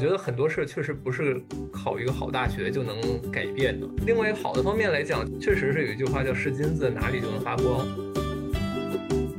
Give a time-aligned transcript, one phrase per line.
[0.00, 1.38] 我觉得很多事确实不是
[1.70, 2.96] 考一个好大学就能
[3.30, 3.86] 改变的。
[4.06, 7.86] 另外一个好的方面来讲，确实是有一句话叫“是金子哪里就能发光”。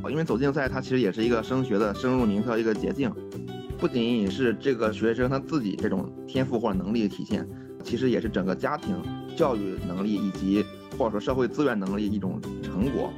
[0.08, 3.12] 因为走竞赛，它其实也是一个升学的升入名校一个捷径，
[3.80, 7.44] 不仅仅是这个学生他自己这种天赋或者能力的体现，
[7.84, 8.96] 其实也是整个家庭
[9.36, 10.64] 教育能力以及
[10.96, 13.12] 或者说社会资源能力一种成果。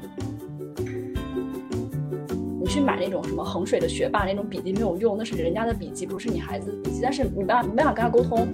[2.73, 8.51] 去买那种什么衡水的学霸那种笔记没有用，那是人家的笔记，不是你孩子的笔记，但是你没法没办法跟他沟通。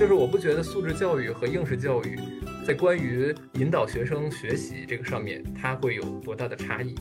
[0.00, 2.18] 就是我不觉得素质教育和应试教育。
[2.66, 6.94] 在关于引导学生学习这个上面，它会有多大的差异？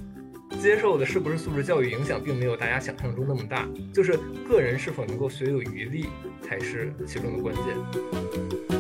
[0.60, 3.66] 接受的是不是素质教育影响，并没有大家想象中那么大。
[3.94, 6.08] 就是个人是否能够学有余力，
[6.42, 8.71] 才是其中的关键。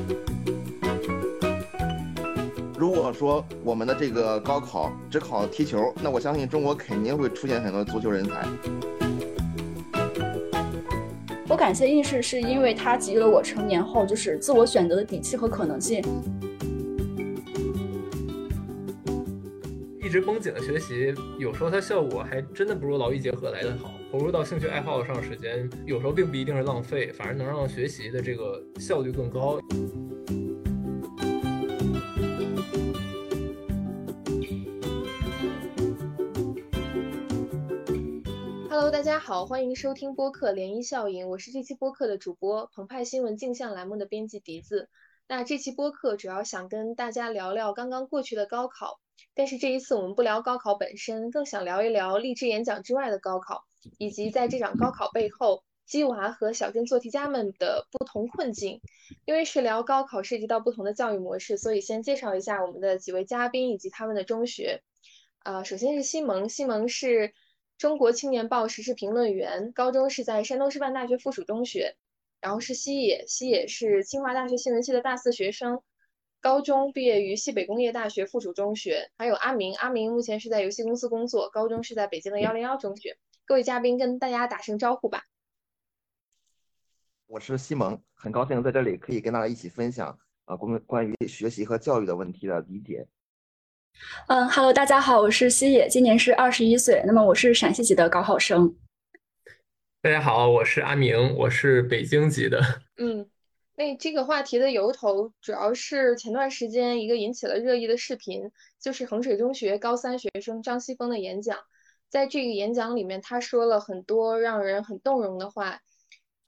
[3.11, 8.48] 果说我们的这个高考只考踢球，那我相信中国肯定会出现很多足球人才。
[11.49, 16.01] 我感谢应试，是因为它给予了我成年后就是自我选择的底气和可能性。
[20.01, 23.91] 一直绷紧的学习，有时候它效果还真的不如劳逸结合来的好。
[24.09, 29.59] 投入到兴趣爱好上时间，有时候并不一定是浪费，反而能让学习的这个效率更高。
[38.91, 44.89] 大家好，欢迎收听播客涟漪效应，我是这期播客的主播，澎湃新闻镜像栏目的编辑笛子。
[45.29, 48.99] 那这期播客主要想跟大家聊聊刚刚过去的高考。
[49.34, 53.63] 但是这一次我们不聊高考本身，更想聊一聊励志演讲之外的高考，
[53.97, 58.81] 以及在这场高考背后，鸡娃和小镇做题家们的不同困境。
[59.23, 64.84] 因为是聊高考，涉及到不同的教育模式，所以先介绍一下我们的几位嘉宾以及他们的中学。
[65.39, 67.34] 啊，首先是西蒙，西蒙是
[67.81, 71.96] 中国青年报时事评论员，高中是在山东师范大学附属中学。
[72.40, 75.81] 然后是西野，西野是清华大学新闻系的大四学生。
[76.42, 83.18] 高中毕业于西北工业大学附属中学，还有阿明，阿明目前是在游戏公司工作，高中是在北京的幺零幺中学。
[83.46, 85.24] 各位嘉宾跟大家打声招呼吧。
[87.25, 93.08] 我是西蒙，很高兴在这里可以跟大家一起分享啊关关于学习和教育的问题的理解。
[94.28, 98.75] 嗯，Hello，大家好，我是西野，今年是二十一岁，那么我是陕西籍的高考生。
[100.02, 102.62] 大家好，我是阿明，我是北京籍的。
[102.97, 103.30] 嗯。
[103.78, 111.57] 那这个话题的由头，主要是前段时间一个引起了热议的视频，就是衡水中学高三学生张西峰的演讲。
[112.09, 115.80] 在这个演讲里面，他说了很多让人很动容的话。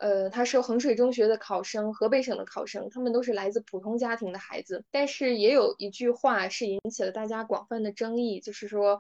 [0.04, 4.84] 呃，他说衡水中学的考生，河北省的考生，他们都是来自普通家庭的孩子。
[4.92, 9.00] 但是也有一句话是引起了大家广泛的争议，就是说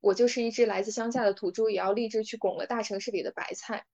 [0.00, 3.86] 我就是一只来自乡下的土猪，也要立志去拱了大城市里的白菜。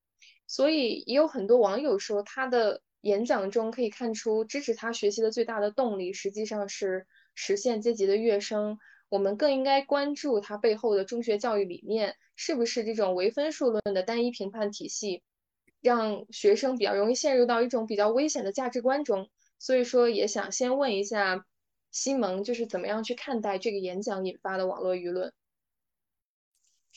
[0.46, 2.80] 所以也有很多网友说他的。
[3.02, 8.78] 演讲中可以看出，支持他学习的最大的动力，实际上是实现阶级的跃升。
[9.08, 15.22] 我们更应该关注他背后的中学教育理念，是不是这种唯分数论的单一评判体系，
[15.80, 19.28] 让学生比较容易陷入到一种比较危险的价值观中。
[19.58, 21.44] 所以说，也想先问一下
[21.90, 25.32] 西蒙，就是怎么样去看待这个演讲引发的网络舆论？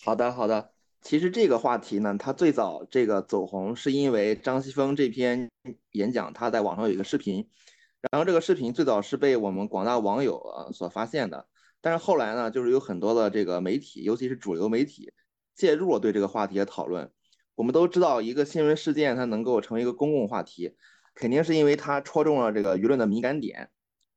[0.02, 0.72] 好的，好的。
[1.02, 5.52] 其实这个话题呢，它最早这个走红是因为张西峰这篇
[5.92, 7.50] 演讲，他在网上有一个视频，
[8.10, 11.46] 然后这个视频最早是被我们广大网友啊所发现的，
[11.82, 15.12] 但是后来呢，就是有很多的这个媒体，尤其是主流媒体
[15.54, 17.12] 介入了对这个话题的讨论。
[17.56, 20.76] 我们都知道，一个新闻事件它能够成为一个公共话题，
[21.14, 23.70] 肯定是因为它戳中了这个舆论的敏感点，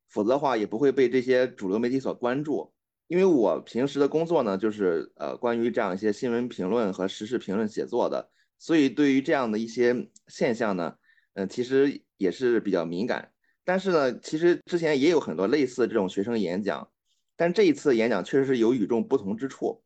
[0.09, 2.73] 否则的话也不会被这些主流媒体所关注。
[3.07, 10.95] 因为我平时的工作呢，就是呃关于这样一些新闻评论和时事评论写作的，所以对于这样的一些现象呢，
[11.35, 13.31] 嗯，其实也是比较敏感。
[13.63, 16.89] 但是呢，其实之前也有很多类似这种学生演讲，
[17.35, 19.83] 但这一次演讲确实是有与众不同之处。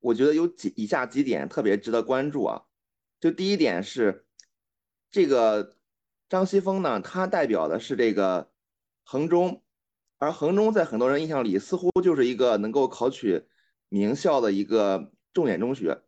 [0.00, 2.62] 我觉得有几以下几点特别值得关注啊。
[3.24, 4.26] 就第一点是，
[5.10, 5.78] 这个
[6.28, 8.50] 张西峰呢，他代表的是这个
[9.02, 9.62] 衡中。
[10.18, 13.46] 而衡中在很多人印象里，似乎就是一个能够考取
[13.88, 16.02] 名校的一个重点中学。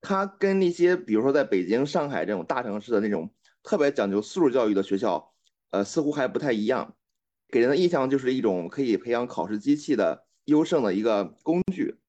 [0.00, 3.32] 它跟那些比如说在北京、上海这种大城市的那种
[3.62, 5.32] 特别讲究素质教育的学校，
[5.70, 6.96] 呃，似乎还不太一样。
[7.48, 12.00] 给人的印象就是一种可以培养考试机器的优胜的一个工具。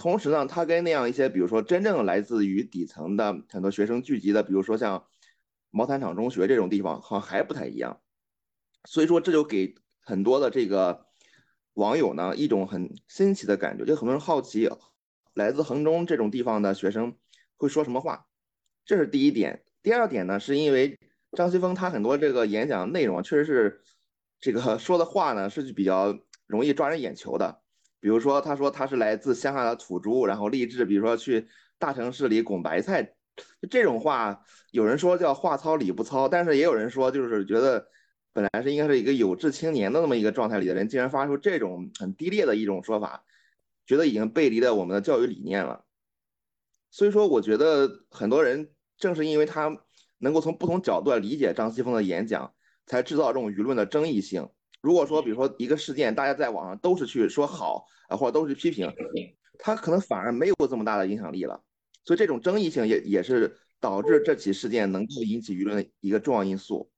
[0.00, 5.04] 同时呢，它跟那样一些比如说真正来自于底层的很多学生聚集的，比如说像
[5.70, 8.00] 毛坦厂中学这种地方，好像还不太一样。
[8.84, 9.76] 所以说，这就给。
[10.02, 11.06] 很多的这个
[11.74, 14.68] 网友呢，一种很新奇的感觉，就很多人好奇，
[15.34, 17.16] 来自衡中这种地方的学生
[17.56, 18.26] 会说什么话，
[18.84, 19.62] 这是第一点。
[19.82, 20.98] 第二点呢，是因为
[21.36, 23.82] 张西峰他很多这个演讲内容确实是
[24.40, 27.60] 这个说的话呢是比较容易抓人眼球的。
[28.00, 31.46] 比如说他说他是来自乡下的土猪，然后立志，比如说去
[31.78, 33.14] 大城市里拱白菜，
[33.70, 37.86] 这种话有人说叫话糙理不糙，但是也有人说就是觉得
[38.32, 43.24] 本来是应该是一个有志青年的那么一个状态里的人，竟然发出这种很低劣的一种说法，
[43.86, 45.84] 觉得已经背离了我们的教育理念了。
[46.90, 49.76] 所以说，我觉得很多人正是因为他
[50.18, 52.52] 能够从不同角度来理解张西峰的演讲，
[52.86, 54.48] 才制造这种舆论的争议性。
[54.80, 58.92] 如果说，比如说一个事件，大家在网上都是去说好啊，或者都是批评，
[59.58, 61.62] 他可能反而没有这么大的影响力了。
[62.04, 66.90] 所以这种争议性也也是导致这起事件能够引起舆论的一个重要因素。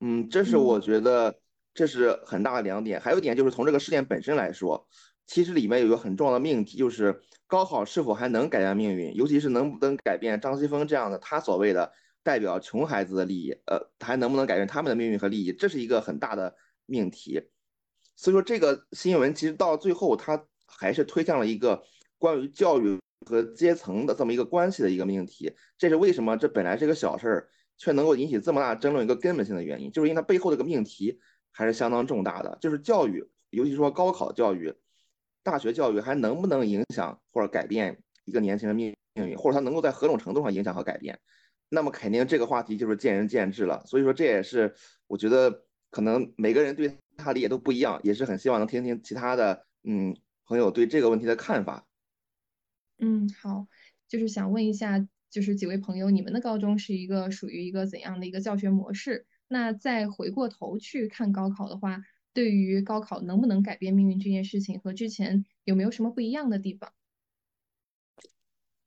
[0.00, 1.38] 嗯，这是我觉得
[1.74, 3.00] 这是很大的两点。
[3.00, 4.86] 还有一点就是从这个事件本身来说。
[5.24, 16.54] 其实里面有一个很重要的命题，就是高考是否还能改变命运，尤其是能不能改变张西峰这样的他所谓的代表穷孩子的利益，呃，还能不能改变他们的命运和利益，这是一个很大的
[16.86, 17.42] 命题。
[18.16, 21.82] 所以说，这个新闻其实到最后，它还是推向了一个
[22.18, 25.54] 关于教育和阶层的这么一个关系的一个命题。
[25.76, 26.36] 这是为什么？
[26.36, 27.48] 这本来是一个小事儿，
[27.78, 31.18] 却能够引起这么大争论一个根本性的原因，就是因为它背后这个命题
[31.50, 34.74] 还是相当重大的，就是教育，尤其说高考教育。
[35.44, 41.18] 大学教育还能不能影响或者改变一个年轻人命命运，或者他能够在何种程度上影响和改变？
[41.72, 43.82] 那么肯定这个话题就是见仁见智了。
[43.86, 44.74] 所以说这也是
[45.06, 50.14] 我觉得可能每个人对他理解都不一样，也是很希望能听听其他的嗯
[50.44, 51.86] 朋友对这个问题的看法。
[52.98, 53.66] 嗯，好，
[54.06, 59.26] 就是想问一下，就是几位朋友，你们的高中是一个属于一个怎样的一个教学模式？
[59.48, 62.02] 那再回过头去看高考的话。
[62.34, 66.90] 对于高考能不能改变命运这件事情，和之前有没有什么不一样的地方？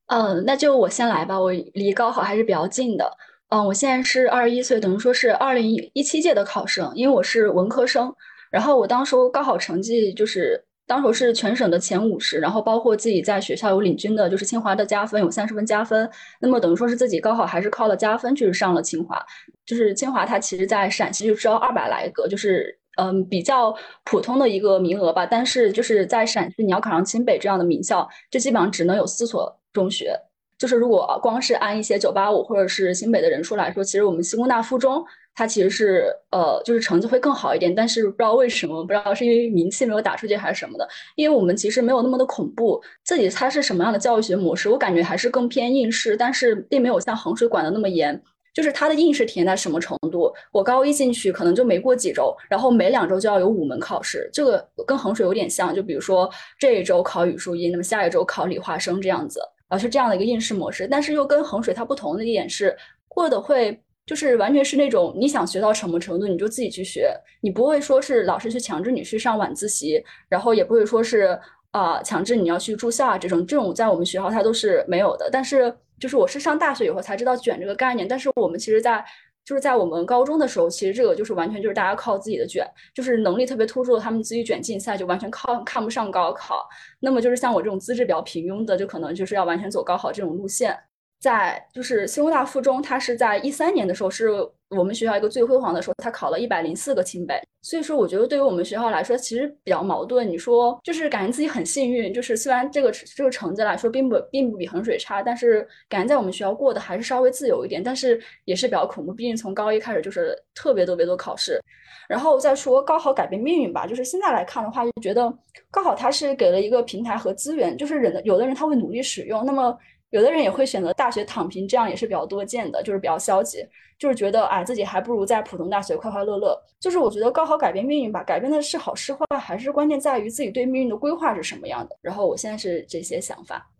[0.08, 1.40] 嗯，那就我先来吧。
[1.40, 3.12] 我离高考还是比较近的。
[3.50, 8.14] 嗯，我现在是二十一岁，等于说是二零一七届的考生，因为我是文科生。
[8.52, 16.10] 然后我当时高考成绩就是当时是全省的前五十，然后包括自己在学校有领军的，就是清华的加分有三十分加分。
[16.40, 19.24] 那么等于说是自己高考还是靠了加分去上了清华。
[19.66, 22.80] 就是清华它其实在陕西就招二百来个，就是。
[22.98, 23.76] 嗯，比较
[24.06, 30.20] 普通的一个名额吧，但是就是在陕西，你要考上清北这样的名校，就基本上只能有四所中学。
[30.58, 35.04] 就是如果光是按一些九八五或者是清北的人数来说，其实我们西工大附中
[35.36, 37.76] 它其实是呃，就是成绩会更好一点。
[37.76, 42.82] 但是不知道为什么，不知道是因为名气没有打出去还是什么的，因为我们其实没有那么的恐怖。
[43.04, 48.20] 自己它是什么样的教育学模式，我感觉还是更偏应试，但是并没有像衡水管的那么严。
[48.54, 50.34] 就是它的应试体验在什么程度？
[50.54, 55.76] 我高一进去可能就没过几周，然后每两周就要有五门考试，这个跟衡水有点像。
[55.76, 60.88] 就比如说这一周考语数英，那么下一周考理化生这样子，啊是这样的一个应试模式。
[60.88, 62.76] 但是又跟衡水它不同的一点是，
[63.08, 71.40] 过的会就是完全是那种你想学到什么程度你就自己去学，你不会说是老师去强制你去上晚自习，然后也不会说是
[71.72, 75.30] 啊强制你要去住校啊这种，这种在我们学校它都是没有的。
[75.32, 75.76] 但是。
[75.98, 79.04] 就是我是上大学以后才知道卷这个概念，但是我们其实，在
[79.46, 86.68] 就是在我们高中的时候，其实这个就是完全就是大家靠自己的卷，就是能力特别突出的，他们自己卷竞赛就完全靠看不上高考。
[87.00, 90.76] 那么就是像我这种资质比较平庸的，就可能就是要完全走高考这种路线。
[91.20, 94.32] 在就是西工大附中，它是在一三年的时候是。
[94.70, 100.28] 我们学校一个最辉煌的时候，他考了一百零四个清北，所以说我觉得对于我们学校来说，其实比较矛盾。
[100.28, 109.14] 你说就是感觉自己很幸运，就是虽然这个这个成绩来说并不并不比衡水差，但是感觉在我们学校过得还是稍微自由一点，但是也是比较恐怖。
[109.14, 111.62] 毕竟从高一开始就是特别特别多考试，
[112.10, 115.32] 然后再说高考改变命运吧，就是现在来看的话，就觉得
[115.70, 119.78] 高考它是给了一个平台和资源，就是人的有的人他会努力使用，那么。
[120.12, 123.58] 有的人也会选择大学躺平，这样也是比较多见的，就是比较消极，
[123.98, 126.58] 就是觉得啊自己还不如在普通大学快快乐乐。
[126.80, 131.98] 就是我觉得高考改变命运吧，改变的是好是坏，还是关键在于自己对命运的规划是什么样的。
[132.02, 133.72] 然后我现在是这些想法。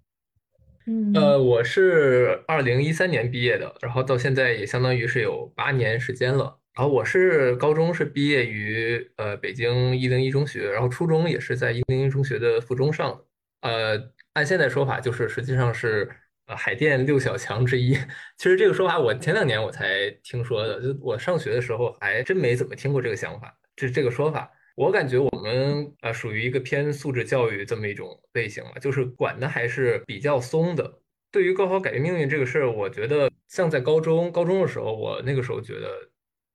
[0.88, 6.58] 嗯，呃，我是二零一三年毕业的，然后到现在也相当于是有八年时间了。
[6.76, 13.24] 然后我是高中是毕业于呃北京一零一中学，然后初中也是在一零一中学的附中上的。
[13.62, 13.98] 呃，
[14.36, 16.10] 按现在说法，就是实际上是。
[16.48, 17.96] 呃，海淀六小强之一，
[18.38, 31.00] 其实这个说法我前两年我才听说的，就我上学的时候还真没怎么听过这个想法，这这个说法，我感觉我们呃属于一个偏素质教育这么一种类型嘛，就是管的还是比较松的。
[31.32, 35.90] 对于高考改变命运这个事儿，我觉得像在高中高中的时候，我那个时候觉得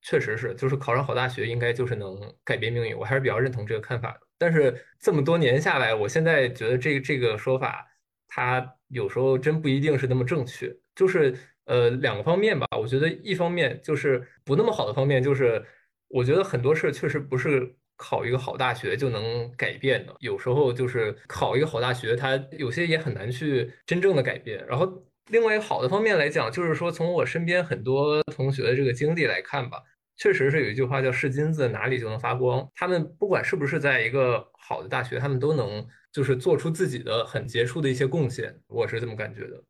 [0.02, 4.20] 确实是，就是考上好大学应该就是能改变命运，我还是比较认同这个看法的。
[4.38, 7.86] 但是这么多年下来，我现在觉得这这个说法。
[8.32, 10.72] 它有时候真不一定是那么正确。
[10.94, 15.60] 就是呃两个方面吧，我觉得一方面就是不那么好的方面，就是
[16.06, 24.64] 我觉得很多事确实不是考一个好大学就能改变的，有时候就是考一个好大学，它有些也很难去真正的改变。
[24.68, 29.82] 然后另外一个好的方面来讲，就是说从我身边很多同学的这个经历来看吧。
[30.20, 32.68] 确实是有一句话叫“是金子哪里就能发光”。
[32.76, 38.60] 他们不管是不是在一个好的大学，他们都能就是做出自己的很杰出的一些贡献。
[38.66, 39.64] 我是这么感觉的。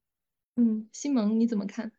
[0.57, 1.93] 嗯，西蒙你怎么看？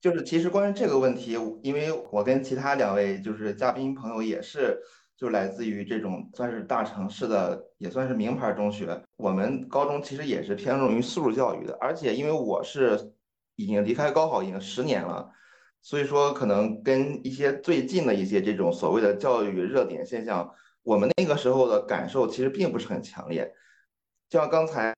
[0.00, 4.80] 就是其实关于这个问题，因为我跟其他两位就是嘉宾朋友也是，
[5.14, 8.98] 就来自于这种算是大城市的，也算是名牌中学。
[9.18, 13.12] 我们高中其实也是偏重于素质教育的，而且因为我是
[13.56, 15.30] 已经离开高考已经十年了。
[15.82, 20.48] 所以说，可能跟一些最近的一些这种所谓的教育热点现象，
[20.82, 23.50] 我们那个时候的感受其实并不是很强烈。
[24.28, 24.94] 就像刚才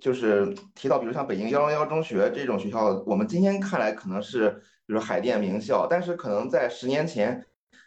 [0.00, 4.50] 就是提到，比如像北京幺零幺中学这种学校，我们今天看来可能是
[4.84, 7.46] 比如海淀名校，但是可能在十年前，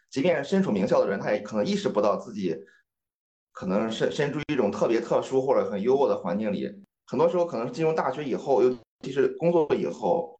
[0.09, 2.57] 即便身处名校的人，他也可能意识不到自己
[3.51, 6.71] 可能身身处一种特别特殊或者很优渥的环境里。
[7.05, 10.38] 很多时候，可能是进入大学以后，尤其是工作以后。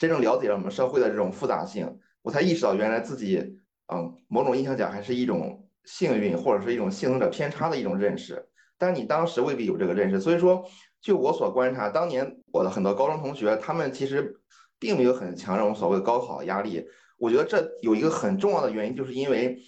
[0.00, 3.58] 真正了解了我们社会的这种复杂性，我才意识到原来自己，
[3.92, 8.48] 嗯，某种意义上讲还是一种幸运或者是一种幸存者偏差的一种认识。
[8.78, 10.64] 但你当时未必有这个认识，所以说，
[11.02, 14.34] 就我所观察，当年我的很多高中同学，他们其实
[14.78, 16.82] 并没有很强这种所谓的高考压力。
[17.18, 19.58] 我觉得这有一个很重要的原因，就是因为，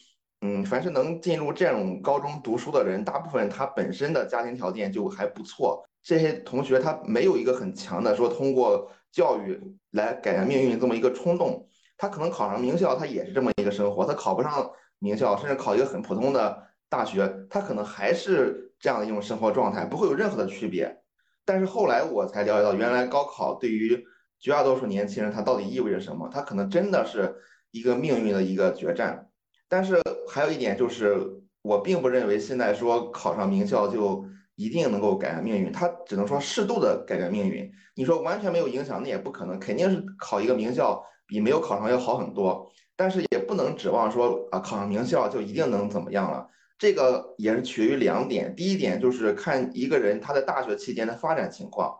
[0.41, 5.85] 嗯，凡是能进入这种高中读书的人，大部分他本身的家庭条件就还不错。
[6.03, 8.91] 这些同学他没有一个很强的说通过。
[9.12, 21.02] 教育来改变命运这么一个冲动，他可能考上名校，他也是这么一个生活；他考不上名校，甚至考一个很普通的大学，他可能还是这样的一种生活状态，不会有任何的区别。
[21.45, 24.02] 但是后来我才了解到，原来高考对于
[24.40, 26.31] 绝大多数年轻人，他到底意味着什么？
[26.33, 27.37] 他可能真的是
[27.71, 29.28] 一个命运的一个决战。
[29.69, 31.14] 但是还有一点就是，
[31.61, 34.25] 我并不认为现在说考上名校就。
[34.55, 37.71] 一定能够改变命运，他只能说适度的改变命运。
[37.95, 42.71] 你说完全没有影响，那也不可能，肯定是考一个名校比没有考上要好很多。
[42.95, 46.49] 但是也不能指望说啊，考上名校就一定能怎么样了。
[46.79, 51.97] 这个也是取决于两点，第一点就是看一个人他在大学期间的发展情况，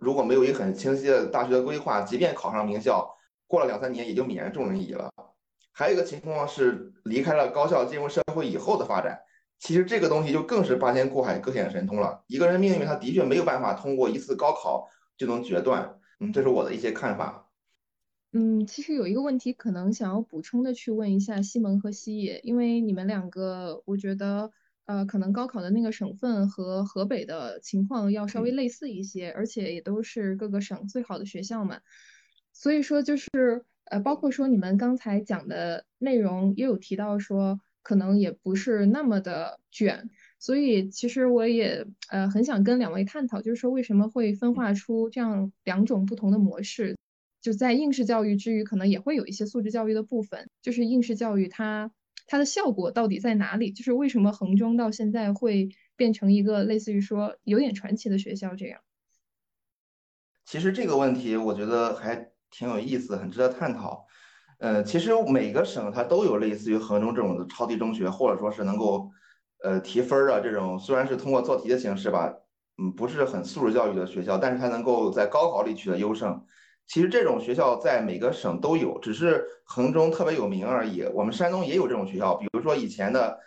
[0.00, 3.08] 如果没有一个很清晰的大学规划，即便考上名校，
[3.46, 5.10] 过了两三年也就泯然众人矣了。
[5.72, 9.20] 还有一个情况是离开了高校进入社会以后的发展。
[9.62, 12.24] 其实这个东西就更是八仙过海各显神通了。
[12.26, 16.00] 一个人命运，他的确没有办法通过一次高考就能决断。
[16.18, 17.48] 嗯，这是我的一些看法。
[18.32, 24.50] 嗯，其实有一个问题，可能想要补充的去问一下西蒙和西野，因为你们两个，我觉得，
[24.86, 31.78] 呃，可能高考的那个省份和河北的情况要稍微类似一些，而且也都是各个省最好的学校嘛。
[32.52, 33.28] 所以说，就是
[33.84, 37.60] 呃，包括说你们刚才讲的内容，也有提到说。
[37.82, 40.08] 可能也不是那么的卷，
[40.38, 46.96] 所以其实我也呃很想跟两位探讨，就是说为什么会分化出这样两种不同的模式？
[47.40, 50.48] 就在应试教育之余，可能也会有一些素质教育的部分。
[50.62, 51.90] 就是应试教育它
[52.26, 53.72] 它的效果到底在哪里？
[53.72, 58.80] 就是为什么衡中到现在会变成一个类似于说有点传奇的学校这样？
[60.44, 64.06] 其实这个问题我觉得还挺有意思，很值得探讨。
[64.62, 69.10] 呃，其实每个省它都有类似于衡中这种的超级中学，或者说是能够，
[69.64, 72.32] 呃，提分的这种，虽然是通过做题的形式吧，
[72.78, 76.40] 嗯，不是很素质教育的学校，但是它能够在高考里取得优胜。
[76.86, 81.02] 其实这种学校在每个省都有，只是衡中特别有名而已。
[81.12, 83.40] 我们山东也有这种学校，比如说以前的，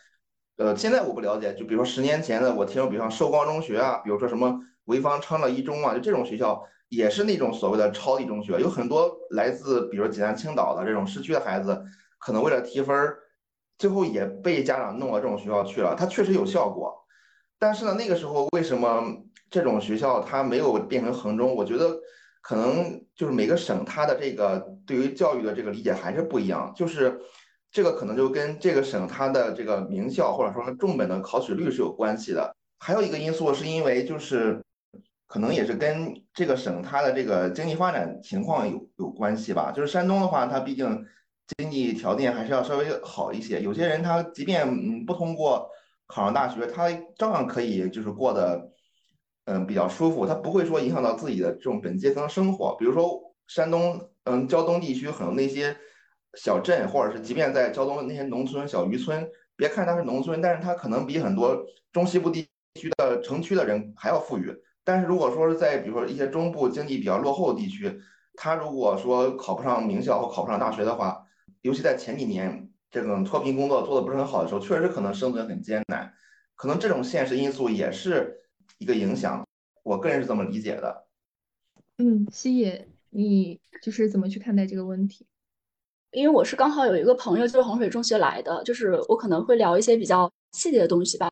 [0.57, 6.61] 呃，现在我不了解，就比如说十年前的，我听说，比如像寿光中学啊，比如说什么潍坊昌乐一中啊，就这种学校。
[6.95, 11.83] 也是那种所谓的超级中学，有很多来自比如济南、青岛的这种市区的孩子，
[12.17, 12.95] 可能为了提分，
[13.77, 15.95] 最后也被家长弄到这种学校去了。
[15.97, 16.93] 它确实有效果，
[17.59, 19.03] 但是呢，那个时候为什么
[19.49, 21.53] 这种学校它没有变成衡中？
[21.53, 21.99] 我觉得
[22.41, 27.19] 可能就是每个省它的这个对于教育的这个理解还是不一样，就是
[27.71, 32.55] 这个可能就跟这个省它的这个名校或者说重本的考取率是有关系的。
[32.79, 34.61] 还有一个因素是因为就是。
[35.27, 39.71] 可能也是跟这个省它的这个经济发展情况有有关系吧。
[39.71, 41.05] 就是山东的话，它毕竟
[41.57, 43.61] 经济条件还是要稍微好一些。
[43.61, 45.69] 有些人他即便嗯不通过
[46.07, 48.71] 考上大学，他照样可以就是过得
[49.45, 52.75] 嗯比较舒服，他不会说影响到自己的这种本阶层生活。
[52.77, 55.75] 比如说山东嗯胶东地区可能那些
[56.37, 62.47] 小镇，或者是即便在胶东那些农村小渔村，别看它是农村，但是它可能比很多中西部地
[62.79, 64.51] 区的城区的人还要富裕。
[64.85, 67.99] 但是如果说是在比如说一些中部经济比较落后的地区，
[68.35, 71.25] 他如果说考不上名校或考不上大学的话，
[71.61, 76.13] 尤其在前几年这种脱贫工作做的不是很好的时候，确实可能生存很艰难，
[76.55, 78.41] 可能这种现实因素也是
[78.77, 79.43] 一个影响。
[79.83, 81.07] 我个人是这么理解的。
[81.97, 85.25] 嗯，西野，你就是怎么去看待这个问题？
[86.11, 91.29] 因为我是刚好有一个朋友就是衡水中学来的，就是我可能会聊一些比较细节的东西吧。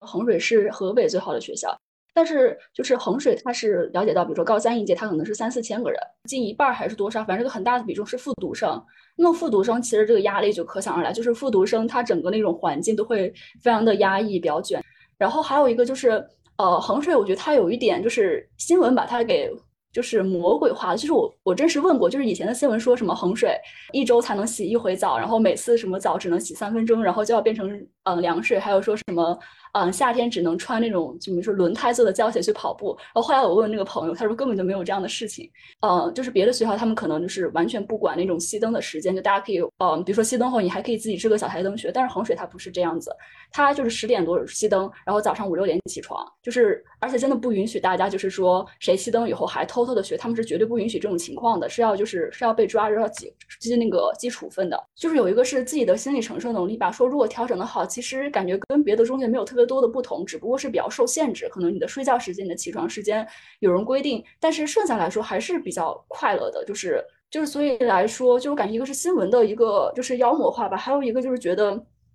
[0.00, 1.74] 衡水是河北最好的学校，
[2.14, 8.82] 但是就是衡水，它是了解到，比如说高三一届，它可能是三四千个人，近一半还是多少，反正这个很大的比重是复读生。
[9.16, 14.82] 那么复读生其实这个压力就可想而知，就是复读生他整个那种环境都会非常的压抑，比较卷。
[15.16, 16.24] 然后还有一个就是，
[16.56, 19.50] 呃，衡水，我觉得它有一点就是新闻把它给。
[19.90, 23.56] 就是魔鬼化的，就是我我真实问过，就是以前的新闻说什么衡水
[23.90, 27.66] 一周才能洗一回澡，然后每次什么澡只能洗三分钟，然后就要变成
[28.08, 29.38] 嗯凉水，还有说什么。
[29.74, 32.96] 嗯，夏天只能穿那种，就比如说轮胎做的胶鞋去跑步。
[33.14, 35.48] 然后后来我问那个朋友，他说根本就没有这样的事情。
[35.86, 41.92] 嗯，就是别的学校他们可能就是完全不管那种熄灯的时间，就大家可以，嗯，比如说熄灯后你还可以自己支个小台灯学。
[41.92, 43.14] 但是衡水它不是这样子，
[43.52, 54.82] 它就是十点多熄灯，然后早上五六点起床，就是而且真的不允许大家就是说谁熄灯以后还偷偷的学，他们是绝对不允许这种情况的，是要就是是要被抓，要记记那个记处分的。
[54.96, 63.26] 就是有一个是自己的心理承受能力吧，说如果调整的好，其实感觉跟别的中学没有特别多的不同，只不过是比较受限制，可能你的睡觉时间、你的起床时间
[63.58, 66.64] 有人规定，但是剩下来说还是比较快乐的。
[66.64, 71.72] 就是就是，所以来说，就我感觉一个是新闻的一个就是妖魔化吧，还有一个就是觉得，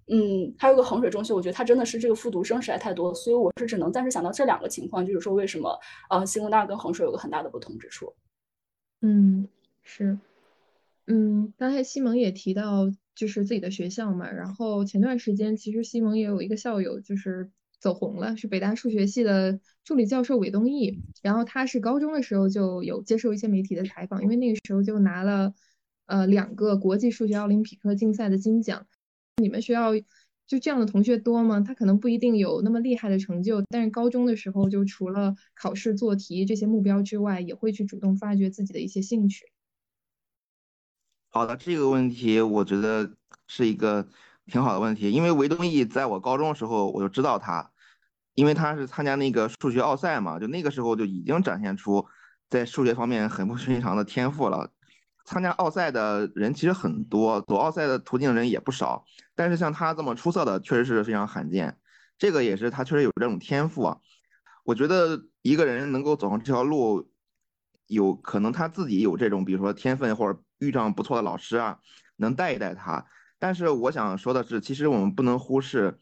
[0.07, 5.77] 嗯，还有个衡水中学，我觉得它真的是这个复读生实在太多了，所以我是只能暂时想到这两个情况，就是说为什么
[6.09, 8.13] 呃，新工大跟衡水有个很大的不同之处。
[9.01, 9.49] 嗯，
[9.83, 10.17] 是。
[11.07, 14.31] 嗯，刚才西蒙也提到，就是自己的学校嘛。
[14.31, 20.99] 然后前段时间，其实西蒙也有一个校友，就是走红了，是北大数学系的助理教授韦东奕。
[21.21, 25.53] 然后他是高中的时候就有接受一些媒体的采访，因为那个时候就拿了
[26.05, 28.85] 呃两个国际数学奥林匹克竞赛的金奖。
[29.41, 29.91] 你们学校
[30.45, 31.61] 就这样的同学多吗？
[31.61, 39.45] 他可能不一定有那么厉害的成就，但是高中的时候就除了考试做题这些目标之外，也会去主动发掘自己的一些兴趣。
[41.35, 43.11] 好的，这个问题我觉得
[43.47, 44.07] 是一个
[44.45, 47.71] 挺好的问题，因为韦东奕在我高中的时候我就知道他，
[48.35, 52.05] 因为他是参加那个数学奥赛嘛，就那个时候就已经展现出
[52.51, 54.69] 在数学方面很不寻常的天赋了。
[55.25, 61.79] 参加奥赛的人其实很多，走奥赛的途径人也不少，但是像他这么出色的确实是非常罕见，
[62.19, 63.97] 这个也是他确实有这种天赋啊。
[64.63, 67.09] 我觉得一个人能够走上这条路，
[67.87, 70.39] 有可能他自己有这种，比如说天分或者。
[70.63, 71.79] 遇上不错的老师啊，
[72.15, 73.05] 能带一带他。
[73.37, 75.99] 但是我想说的是，其实我们不能忽视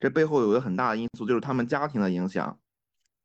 [0.00, 2.58] 这背后有一个很大的因素，就是他们家庭的影响。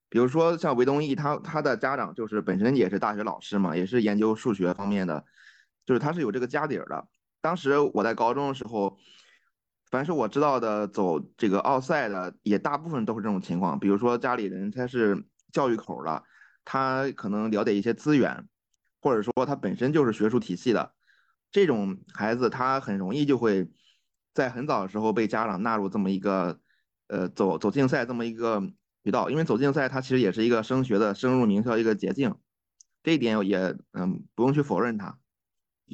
[0.10, 5.26] 比如说像韦东奕，他他的家长就是本身也是大学老师嘛，也是研究数学方面的，
[5.86, 7.08] 就是他是有这个家底儿的。
[7.42, 8.98] 当时我在高中的时候，
[9.90, 13.80] 凡是我知道的走这个奥赛的，也大部分都是这种情况。
[13.80, 16.24] 比如说家里人他是教育口的，
[16.64, 18.48] 他可能了解一些资源。
[19.00, 20.94] 或者说他本身就是学术体系的
[21.52, 23.70] 这种孩子，他很容易就会
[24.34, 26.60] 在很早的时候被家长纳入这么一个
[27.08, 28.62] 呃走走竞赛这么一个
[29.04, 32.36] 渠道，因为走竞赛它其实也是一个升学的升入名校一个捷径，
[33.02, 35.18] 这一点也嗯不用去否认他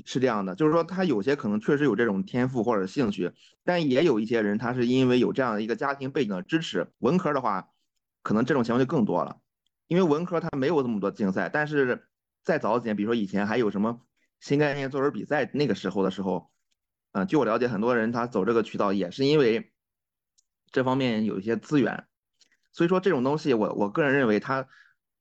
[0.06, 3.32] 是这样的，就是说他有些可能确实有这种天赋或者兴趣，
[3.64, 7.68] 但也有一些人他是因为有这样的一个家庭背景的支持，文科的话
[8.24, 9.38] 可能这种情况就更多了，
[9.88, 12.08] 因为文科它没有这么多竞赛，但是。
[12.44, 14.02] 再早几年，比如说以前还有什么
[14.40, 16.52] 新概念作文比赛，那个时候的时候，
[17.14, 19.72] 嗯，据我了解，很多人他走这个渠道也是因为
[20.72, 22.06] 这方面有一些资源。
[22.72, 24.68] 所以说这种东西，我我个人认为，它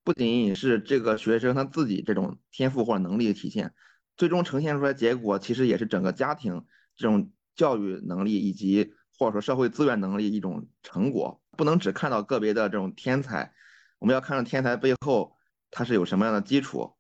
[0.03, 3.75] 不仅仅是这个学生他自己这种天赋或者能力的体现，
[4.17, 6.65] 最终呈现出来结果，其实也是整个家庭
[6.97, 11.41] 这种教育能力以及或者说社会资源能力一种成果。
[11.57, 13.53] 不能只看到个别的这种天才，
[13.99, 15.37] 我们要看到天才背后
[15.71, 16.97] 他是有什么样的基础。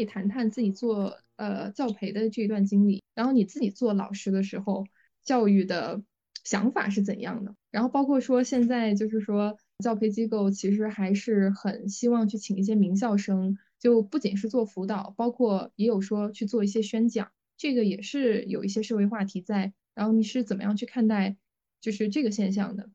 [0.00, 4.86] 以谈谈自己做呃教培的这一段经历，然后你自己做老师的时候，
[5.22, 6.02] 教育的
[6.44, 7.54] 想法是怎样的？
[7.70, 19.72] 然后包括说现在就是说教培机构其实还是很希望去请一些名校生，就不仅是做辅导，包括也有说去做一些宣讲，这个也是有一些社会话题在。
[19.92, 21.36] 然后你是怎么样去看待
[21.80, 22.88] 就是这个现象的？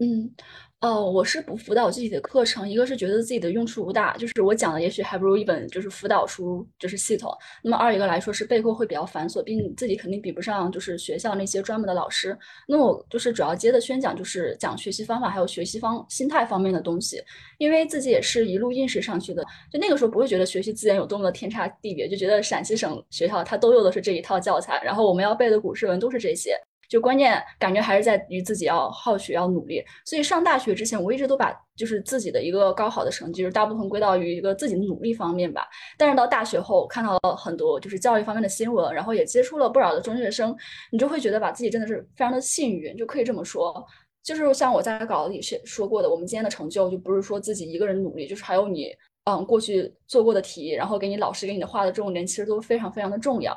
[0.00, 0.34] 嗯。
[0.80, 7.30] 哦，我是不辅导具体的课程，一个是觉得自己的用处不大，就是我讲的也许还不如一本就是辅导书就是系统。
[7.62, 12.34] 那么二一个来说是备课会比较繁琐，并自己肯定比不上就是学校那些专门的老师。
[12.66, 17.22] 那我就是主要接的宣讲就是讲学习方法还有学习方心态方面的东西，
[17.58, 26.56] 因为自己也是一路应试上去的，就那个时候不会觉得学习资源有多么的天差地别，就觉得陕西省学校它都用的是这一套教材，然后我们要背的古诗文都是这些。
[26.90, 35.68] 就关键感觉还是在于自己要好学要努力，所以上大学之前我一直都把就是自己的一个高考的成绩，就是大部分归到于一个自己的努力方面吧。
[35.96, 40.54] 但是到大学后看到了很多就是教育方面的新闻，然后也接触了不少的中学生，
[40.90, 43.86] 你就会觉得把自己真的是非常的幸运，就可以这么说。
[44.22, 48.88] 就是像我在稿子里写说过的，我们今天的成就就不是说自己一个人努力，就是还有你
[49.24, 53.56] 嗯过去做过的题，然后给你老师给你的画的重点，其实都非常非常的重要。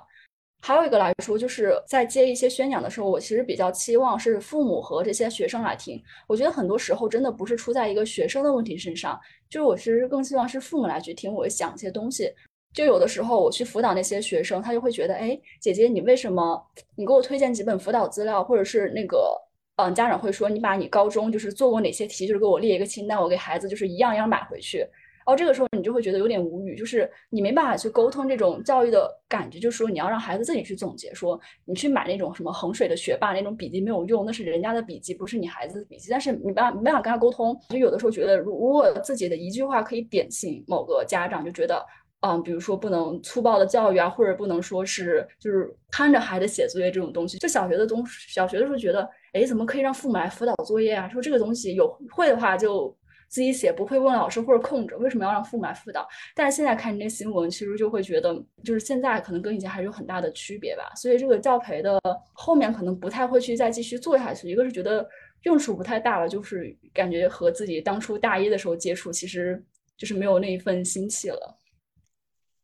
[0.65, 6.01] 还有一个来说，就是在接一些宣讲的时候，我其实比较期望是父母和这些学生来听。
[6.25, 12.33] 我觉得很多时候真的不是出在一个学生的问题身上，就是我其实更希望是父母来去听我讲一些东西。
[12.73, 19.37] 就有的时候我去辅导那些学生，他就会觉得，哎，姐姐，你为什么你给我推荐几本辅导资料，或者是那个，
[19.75, 24.87] 嗯，家长会说你把你高中就是做过哪些题，就是给我列一个清单，我给孩子就是一样一样买回去。
[25.25, 36.09] 然后这个时候你就会觉得有点无语，就是你没办法去沟通这种教育的感觉，就是说你要让孩子自己去总结，说你去买那种什么衡水的学霸那种笔记没有用，那是人家的笔记，不是你孩子的笔记。
[36.11, 41.83] 但是你没办法跟他沟通，就有的时候觉得，如果自己的一句话可以点醒某个家长，就觉得，
[42.21, 47.37] 嗯，比如说不能粗暴的教育啊，或者不能说是就是看着孩子写作业这种东西。
[47.37, 51.07] 就小学的东小学的时候觉得，哎，怎么可以让父母来辅导作业啊？
[51.09, 52.95] 说这个东西有会的话就。
[53.33, 56.07] 自己写不会问老师或者空着，为什么要让父母来辅导？
[56.35, 58.31] 但是现在看你这新闻，其实就会觉得，
[58.63, 60.83] 就是现在可能跟以前还是有很大的区别吧。
[60.95, 61.99] 所以这个教培的
[62.31, 64.47] 后面可能不太会去再继续做下去。
[64.47, 65.03] 一个是觉得
[65.45, 69.59] 用处不太大了，就是感觉和自己当初大一的时候接触，其实
[69.97, 71.57] 就是没有那一份心气了。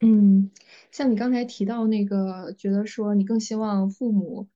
[0.01, 0.51] 嗯，
[0.91, 4.47] 像你刚才提到那个，觉得说你更希望父母。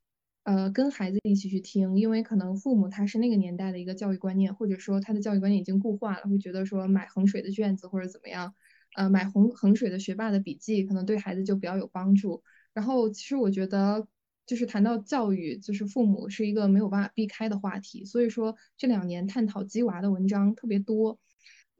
[0.43, 8.53] 呃，跟孩子一起去听，因为可能父母他是那个年代的一个教育观念，或者说他的教育观念已经固化了，会觉得说买衡水的卷子或者怎么样，
[8.97, 12.43] 呃，买衡衡水的学霸的笔记，可能对孩子就比较有帮助。
[12.73, 14.05] 然后其实我觉得，
[14.45, 18.03] 就是谈到教育，就是父母是一个没有办法避开的话题。
[18.03, 21.19] 所以说这两年探讨鸡娃的文章特别多，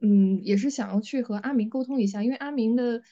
[0.00, 3.02] 嗯，也是想要去和阿明沟通一下，因为阿明的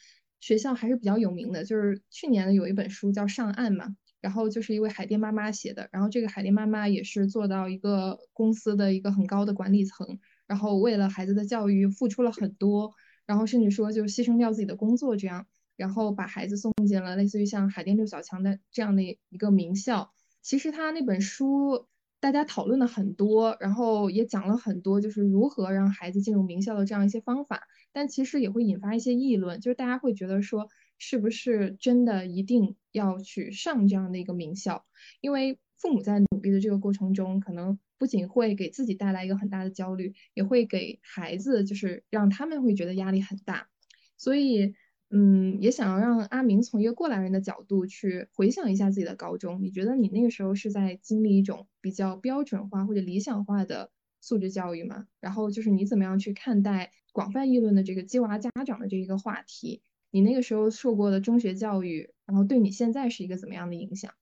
[0.40, 3.94] 学校还是比较有名的，就是去年的有一本书叫《上岸》嘛。
[4.22, 12.94] 然后就是一位海淀妈妈写的，然后这个海淀妈妈也是做到一个公司的一个很高的管理层，然后为了孩子的教育付出了很多，
[13.26, 20.12] 然后甚至说就牺牲掉自己的工作这样，然后把孩子送进了类似于像海淀六小强的这样的一个名校。
[20.40, 21.88] 其实他那本书
[22.20, 30.68] 大家讨论了很多，然后也讲了很多就是如何让孩子进入名校的这样一些方法，但其实也会引发一些议论，就是大家会觉得说。
[31.04, 34.86] 是不是真的一定要去上这样的一个名校？
[35.20, 43.68] 因为父母在努力的这个过程中，可能不仅会给自己带来一个很大的焦虑，也会给孩子，就是让他们会觉得压力很大。
[44.16, 44.76] 所以，
[45.10, 49.60] 嗯，也想要让阿明从一个过来人的角度去回想一下自己的高中。
[49.60, 55.08] 你觉得你那个时候是在经历一种比较标准化或者理想化的素质教育吗？
[55.18, 59.82] 然后就是你怎么样去看待广泛议论的这个“鸡娃家长”的这一个话题？
[60.12, 64.12] 你那个时候受过的中学教育，然后对你现在是一个怎么样的影响？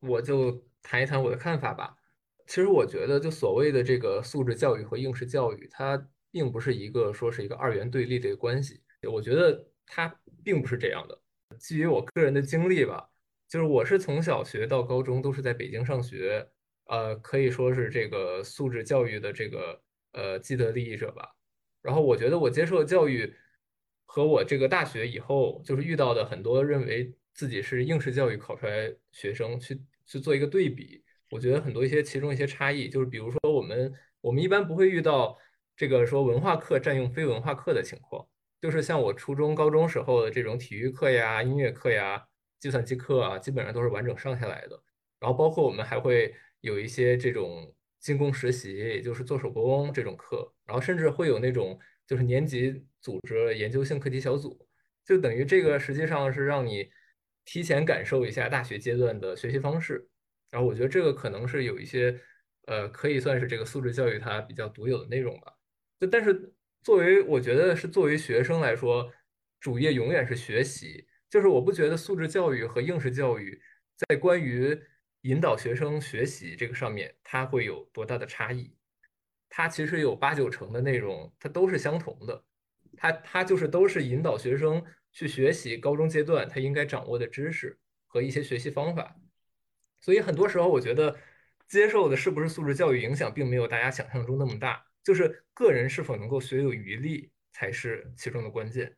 [0.00, 1.98] 我就谈一谈我的看法吧。
[2.46, 8.80] 其实我觉得，就所谓的这个素质教育和应试教育，它并不是一个说是一个二元对立的一个关系。
[9.12, 11.20] 我觉得它并不是这样的。
[11.58, 13.10] 基于我个人的经历吧，
[13.46, 16.48] 就是我是从小学到高中都是在北京上学，
[16.86, 21.36] 呃，可以说是这个素质教育的这个呃既得利益者吧。
[21.82, 23.34] 然后我觉得我接受的教育。
[24.16, 35.36] 和我这个大学以后就是遇到的很多认为自己是应试教育考出来学生去去做一个对比，我觉得很多一些其中一些差异，就是比如说我们我们一般不会遇到
[35.76, 38.26] 这个说文化课占用非文化课的情况，
[38.58, 42.26] 就是像我初中高中时候的这种体育课呀、音乐课呀、
[42.58, 44.82] 计算机课啊，基本上都是完整上下来的。
[45.20, 51.78] 然后包括我们还会有一些这种精工实习，也就是做手工这种课，然后甚至会有那种。
[52.08, 54.68] 就是年级组织研究性课题小组，
[55.04, 56.90] 就等于这个实际上是让你
[57.44, 60.08] 提前感受一下大学阶段的学习方式。
[60.50, 62.20] 然后我觉得这个可能是有一些，
[62.66, 65.52] 呃，可以算是这个素质教育它比较独有的内容吧。
[66.00, 69.08] 就但是作为我觉得是作为学生来说，
[69.60, 71.06] 主业永远是学习。
[71.30, 73.62] 就是我不觉得素质教育和应试教育
[73.94, 74.76] 在关于
[75.20, 78.74] 引导学生学习这个上面，它会有多大的差异？
[79.48, 82.44] 它其实有八九成的内容，它都是相同的，
[82.96, 89.16] 它它就是都是引导学生去学习高中阶段他应该掌握的知识和一些学习方法。
[90.00, 91.16] 所以很多时候，我觉得
[91.68, 98.96] 接受的是不是素质教育影响，并没有大家想象中那么大，就是个人是否能够学有余力才是其中的关键。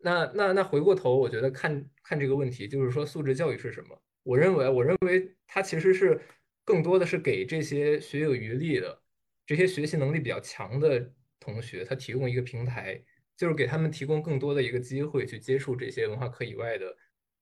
[0.00, 4.02] 那那那回过头，我觉得看看这个问题，就是说素质教育是什么？
[4.22, 6.20] 我认为，我认为它其实是
[6.64, 9.02] 更多的是给这些学有余力的、
[9.44, 13.02] 这些学习能力比较强的同学，他提供一个平台，
[13.36, 16.96] 就是给他们提供更多的一个机会去接触这些文化课以外的，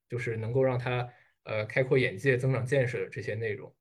[0.09, 1.09] 就是能够让他
[1.44, 3.74] 呃开阔眼界、增长见识的这些内容。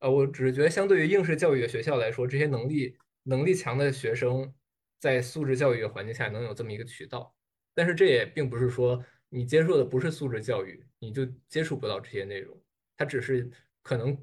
[0.00, 4.52] 呃，我只是觉得，相对于应试教育的学校来说，这些能力能力强的学生
[4.98, 7.34] 在素质教育的环境下能有这么一个渠道。
[7.74, 12.60] 但是这也并不是说你接受的不是素质教育，你就接触不到这些内容，
[12.96, 13.50] 它只是
[13.82, 14.16] 可能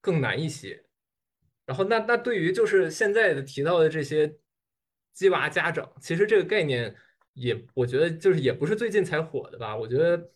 [0.00, 0.84] 更难一些。
[1.64, 4.34] 然后那那对于就是现在的提到的这些
[5.12, 6.94] 鸡娃家长，其实这个概念
[7.34, 9.76] 也我觉得就是也不是最近才火的吧？
[9.76, 10.30] 我觉得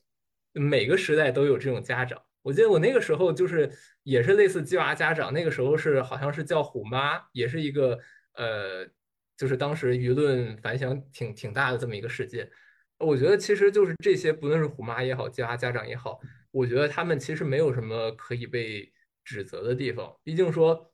[0.52, 2.20] 每个时代都有这种家长。
[2.42, 3.70] 我记得我那个时候就是
[4.02, 7.98] 也是类似鸡娃家长，那个时候是好像是叫虎妈，也是一个
[8.34, 8.88] 呃。
[9.34, 12.48] 就是当时舆论反响挺挺大的这么一个事件，
[12.98, 16.20] 我觉得其实就是这些，不论是虎妈也好，鸡娃家长也好，
[16.52, 18.92] 我觉得他们其实没有什么可以被
[19.24, 20.14] 指责的地方。
[20.22, 20.88] 毕竟说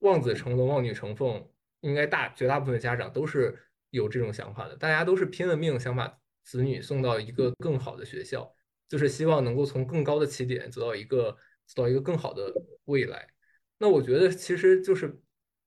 [0.00, 1.48] 望子成龙、望女成凤，
[1.82, 3.56] 应该大绝大部分家长都是
[3.90, 8.52] 有这种想法的，大家都是拼了命想把子女送到一个更好的学校，
[8.88, 12.52] 就是希望能够从更高的起点走到一个走到一个更好的
[12.86, 13.28] 未来。
[13.78, 15.20] 那我觉得其实就是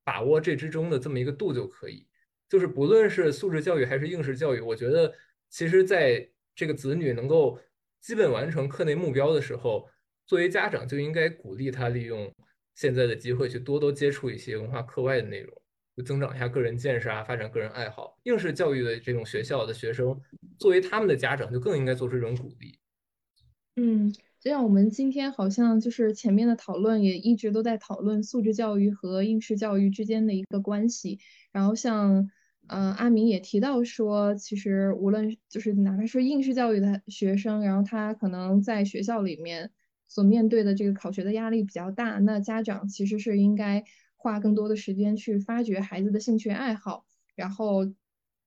[0.03, 2.07] 把握这之中的这么一个度就可以。
[2.47, 5.13] 就是不论是素质教育还是应试教育，我觉得
[5.49, 7.59] 其实在这个子女能够
[7.99, 9.89] 基本完成课内目标的时候，
[10.27, 12.31] 作为家长就应该鼓励他利用
[12.75, 15.61] 现在的机会去多多接触一些文化课外的内容，
[16.03, 18.17] 增长一下个人见识啊，发展个人爱好。
[18.23, 20.19] 应试教育的这种学校的学生，
[20.57, 22.79] 作为他们的家长就更应该做出这种鼓励。
[23.75, 31.19] 嗯，就像我们今天好像就是前面的讨论也一直都在讨论素质教育和应试教育之间的一个关系，
[31.51, 32.29] 然后像。
[32.67, 39.69] 嗯，阿明也提到说，其实无论就是哪怕是应试教育的学生，然后他可能在学校里面
[40.07, 43.83] 所面对的这个考学的压力比较大，那家长其实是应该
[44.25, 47.93] 花更多的时间去发掘孩子的兴趣爱好，然后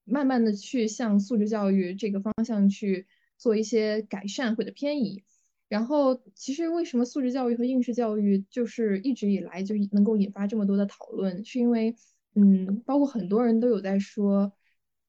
[0.04, 5.22] 慢慢的去向素质教育这个方向去做一些改善或者偏移。
[5.68, 11.94] 然后，其实为什么素质教育和应试教育就是一直以来就能够引发这么多的讨论，是因为。
[12.34, 14.52] 嗯，包括很多人都有在说，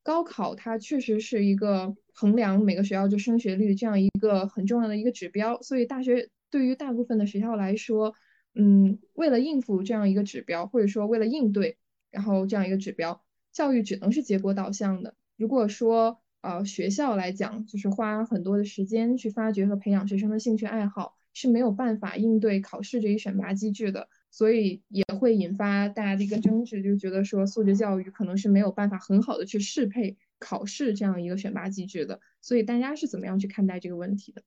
[0.01, 5.61] 高考它确实是一个衡量每个学校就升学率这样一个很重要的一个指标。
[5.61, 8.15] 所以大学对于大部分的学校来说，
[8.53, 11.77] 嗯，为了应付这样一个指标，或者说为了应对，
[12.11, 15.15] 然后这样一个指标，教育只能是结果导向的。
[15.37, 24.09] 如果说呃学校来讲，就是花很多的时间去发掘和培养学生的兴趣爱好，是没有办法应对考试这一选拔机制的。
[24.31, 32.19] 所以也会引发大家的一个争执，就觉得说素质教育可能是没有办法很好的去适配考试这样一个选拔机制的。
[32.39, 34.43] 所以大家是怎么样去看待这个问题的？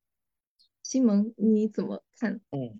[0.84, 2.40] 新蒙，你怎么看？
[2.52, 2.78] 嗯，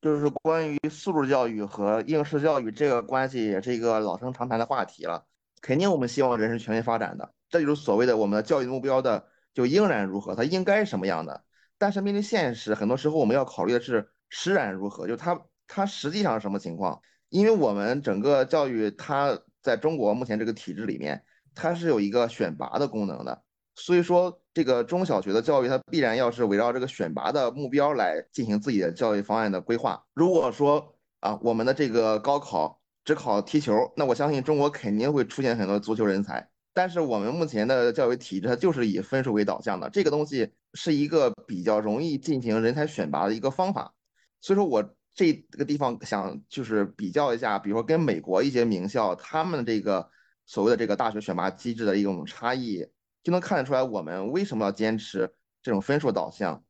[0.00, 5.26] 就是关于素质教育和应试教育这个关系，也是一个老生常谈的话题了。
[5.60, 11.44] 肯定我们希望人是全面发展的，这就是所谓的我们的教育目标的就应然如何，它应该什么样的。
[11.78, 15.40] 但是面对现实，很多时候我们要考虑的是实然如何，就它。
[15.70, 16.98] 它实际上是什么情况？
[17.28, 21.22] 因为我们整个教育，它在中国目前这个体制里面，
[21.54, 23.42] 它是有一个选拔的功能的。
[23.74, 30.04] 所以说，这个中小学的教育，它必然要是围绕这个选拔的目标来进行自己的教育方案的规划。
[30.14, 36.48] 如果说啊，我们的这个高考只考踢球，那我相信中国肯定会出现很多足球人才。
[36.74, 43.94] 但是我们目前的教育体制，它就是以分数为导向的，这个东西是一个比较容易进行人才选拔的一个方法。
[44.40, 44.92] 所以说我。
[45.14, 50.08] 这个地方想就是比较一下，比如说跟美国一些名校，他们这个
[50.46, 52.86] 所谓的这个大学选拔机制的一种差异，
[53.22, 56.64] 就能看得出来我们为什么要坚持这种分数导向。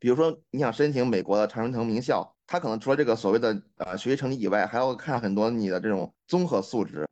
[0.00, 7.06] 比如说你想申请美国的常春藤名校，他可能除了这个所谓的呃学习成绩以外，还要看很多你的这种综合素质，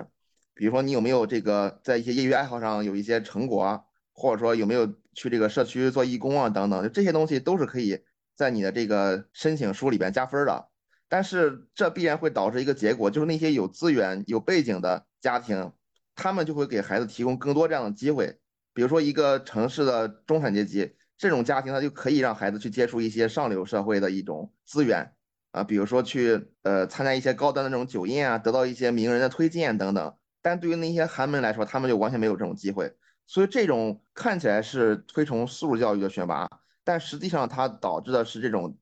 [0.54, 8.02] 比如说你有没有这个在一些业余爱好上有一些成果，或者说有没有去这个社区做义工啊等等，就这些东西都是可以
[8.34, 10.68] 在你的这个申请书里边加分的。
[11.08, 15.72] 但是这必然会导致一个结果，就是那些有资源、有背景的家庭，
[16.16, 18.39] 他们就会给孩子提供更多这样的机会。
[18.72, 25.12] 比如说，一个城市的中产阶级这种家庭，他就可以让孩子去接触一些上流社会的一种资源，
[25.50, 30.14] 啊，比如说去呃参加一些高端的这种酒宴啊，得到一些名人的推荐等等。
[30.42, 32.96] 但对于那些寒门来说，他们就完全没有这种机会。
[33.26, 36.48] 所以这种看起来是推崇素质教育的选拔，
[36.82, 38.76] 但实际上它导致的是这种，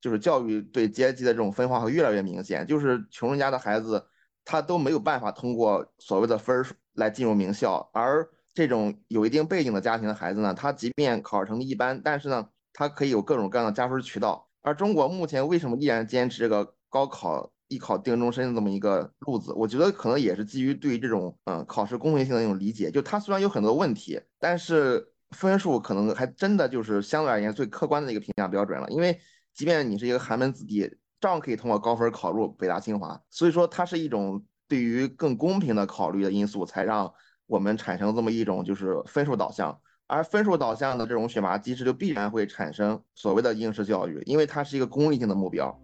[0.00, 2.66] 就是教育对阶级的这种分化会越来越明显。
[2.66, 4.06] 就是穷人家的孩子，
[4.44, 14.48] 他都没有办法通过所谓的分儿来进入名校，而这种有一定背景的家庭的孩子呢，他即便考试成绩一般，但是呢，他可以有各种各样的加分渠道。
[14.62, 19.52] 而中国目前为什么依然坚持这个高考艺考定终身这么一个路子？
[19.54, 22.90] 我觉得可能也是基于对于这种嗯考试公平性的一种理解。
[22.90, 28.88] 就它虽然有很多问题，但是分数可能还真的就是相对而言最客观的一个评价标准了。
[28.88, 29.18] 因为
[29.52, 33.20] 即便你是一个寒门子弟，照样可以通过高分考入北大清华。
[33.30, 37.12] 所以说，它是一种对于更公平的考虑的因素，才让
[37.46, 39.80] 我们产生这么一种就是分数导向。
[40.06, 45.80] 而分数导向的这种选拔机制，就必然会产生所谓的应试教育，因为它是一个功利性的目标。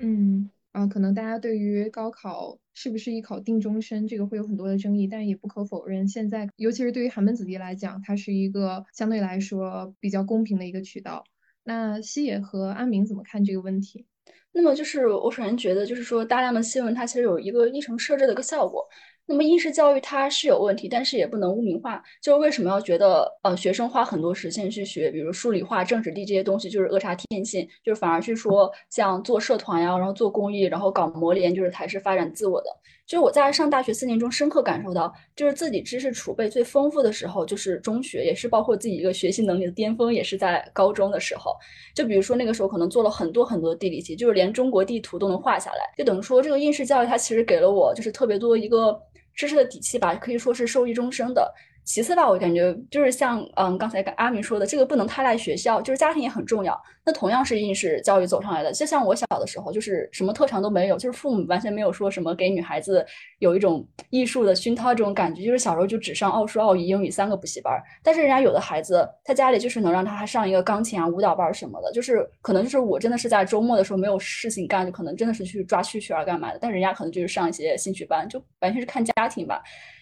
[0.00, 11.22] 嗯，啊，可能大家对于高考是不是一考定终身这个会有很多的争议，但也不可否认，现在尤其是对于寒门子弟来讲，它是一个相对来说比较公平的一个渠道。
[11.62, 14.06] 那西野和阿明怎么看这个问题？
[14.52, 18.86] 那么就是我首先觉得，就是说大量的新闻它其实有一个议程设置的一个效果。
[19.30, 22.02] 那么应试教育它是有问题，但是也不能污名化。
[22.20, 32.66] 就是为什么要觉得呃学生花很多时间去学，比如数理化、政治地这些东西就是扼杀天性，就是反而去说 像做社团呀，然后做公益，然后搞模联，就是才是发展自我的。
[33.06, 41.52] 就是我在上大学四年中深刻感受到，就是自己知识储备最丰富的时候就是中学，也是包括自己一个学习能力的巅峰，也是在高中的时候。
[41.94, 45.78] 就比如说那个时候可能做了很多很多地理题，就是连中国地图都能画下来。
[45.96, 49.00] 就等于说这个应试教育它其实给了我就是特别多一个。
[49.40, 51.50] 知识的底气吧，可以说是受益终生的。
[51.84, 56.80] 其次吧，我感觉就是像嗯刚才阿明说的，这个不能太赖学校，就是家庭也很重要。
[57.04, 63.04] 那同样是应试教育走上来的，就像我小的时候，就是什么特长都没有，就是父母完全没有说什么给女孩子
[63.38, 67.72] 有一种艺术的熏陶这种感觉，就是小时候就只上奥数、奥语、英语三个补习班。
[68.04, 76.58] 但是人家有的孩子，他家里就是能让他上一个钢琴啊、舞蹈班什么的，就是可能就是我真的是在周末的时候没有事情干，就可能真的是去抓蛐蛐儿干嘛的。
[76.60, 79.60] 但人家可能就是上一些兴趣班，就完全是看家庭吧。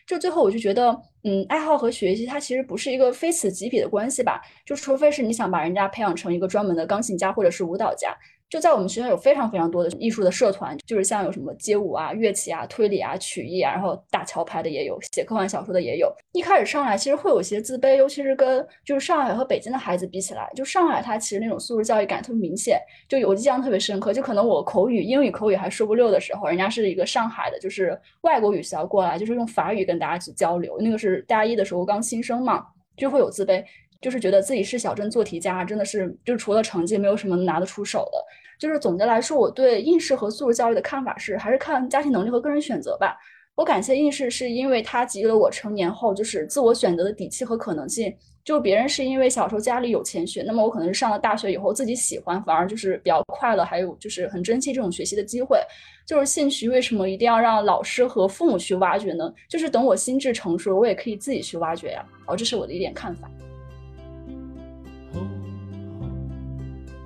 [0.08, 0.90] 就最后我就觉得，
[1.24, 4.40] 嗯，爱好和学习它其实不是一个非此即彼的关系吧？
[4.64, 8.16] 就除非是你想把人家培养成一个专门的钢琴家或者是舞蹈家。
[8.50, 16.10] 就在我们学校有非常非常多的艺术的社团，就是像有什么街舞啊、乐器啊、推理啊、曲艺啊，然后大桥牌的也有，写科幻小说的也有。
[16.32, 24.14] 一开始上来其实会有些自卑，尤其是跟就是上海和北京的孩子比起来，就上海它其实那种素质教育感特别明显，就有印象特别深刻。
[24.14, 30.78] 就可能我口语英语口语还说不溜的时候，人家是一个上海的，就是外国语学校过来，就是用法语跟大家去交流。
[30.80, 32.64] 那个是大一的时候刚新生嘛，
[32.96, 33.62] 就会有自卑。
[34.00, 38.18] 就是觉得自己是小镇做题家，真的是就除了成绩没有什么拿得出手的。
[38.58, 43.16] 就是总结来说，我对应试和素质教育的看法是，还是看家庭能力和个人选择吧。
[43.54, 48.14] 我感谢应试，是因为它给予了我成年后就是自我选择的底气和可能性。
[48.44, 55.60] 就别人是因为小时候家里有钱学，那么我可能是上了大学以后自己喜欢，反而就是比较快乐，还有就是很珍惜这种学习的机会。
[56.06, 59.30] 就是兴趣为什么一定要让老师和父母去挖掘呢？
[59.50, 62.04] 就是等我心智成熟，我也可以自己去挖掘呀。
[62.24, 63.30] 好，这是我的一点看法。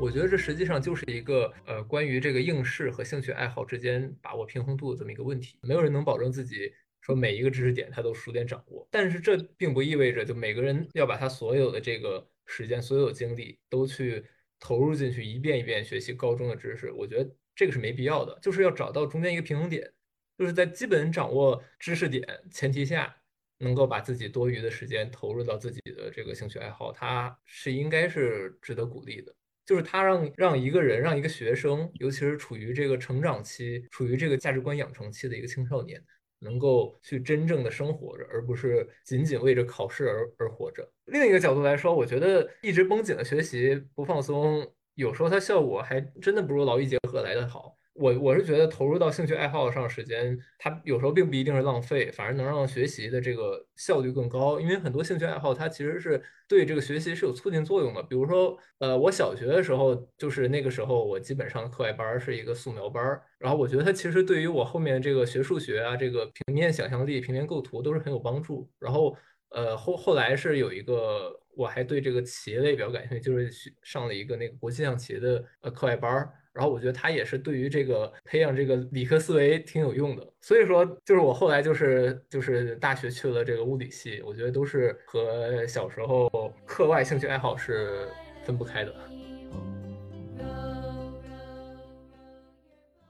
[0.03, 5.57] 我觉得这实际上就是一个呃，关于这个应试和兴趣爱好之间把握平衡度的这么一个问题。
[5.63, 14.25] 没有人能保证自己说每一个知识点他都熟练掌握，但是这并不意味着就每个人要把他所有的这个时间、所有精力都去
[14.59, 16.91] 投入进去，一遍一遍学习高中的知识。
[16.91, 19.89] 我觉得这个是没必要的，就是要找到中间一个平衡点，
[20.37, 23.15] 就是在基本掌握知识点前提下，
[23.59, 29.33] 能够把自己多余的时间投入到自己的这个兴趣爱好，它是应该是值得鼓励的。
[29.65, 36.03] 就是他让让一个人，让一个学生，尤其是处于这个成长期、处于这个价值观养成期的一个青少年，
[36.41, 40.89] 能够去真正的生活着，而不是仅仅为着考试而而活着。
[41.07, 47.77] 另一个角度来说，我觉得一直绷紧的学习不放松，有时候它效果还真的不如劳逸结合来的好。
[48.03, 54.59] 我我是觉得投入到兴趣爱好上时间，它有时候并不一定是浪费，反而能让学习的这个效率更高。
[54.59, 58.03] 因为很多兴趣爱好它其实是对这个学习是有促进作用的。
[58.03, 68.69] 比如说，呃，我小学的时候，就是那个时候我基本上的课外班是一个素描班，然后我觉得它其实对于我后面这个学数学啊，这个平面想象力、平面构图都是很有帮助。
[68.81, 69.17] 然后，
[69.51, 73.49] 呃，后后来是有一个，我还对这个企业类比较感兴趣，就是
[73.85, 76.33] 上了一个那个国际象棋的呃课外班儿。
[76.53, 86.29] 然后我觉得他也是对于这个培养这个理科思维挺有用的，所以说就是我后来就是就是大学去了这个物理系，我觉得都是和小时候
[86.67, 88.07] 课外兴趣爱好是
[88.45, 88.95] 分不开的。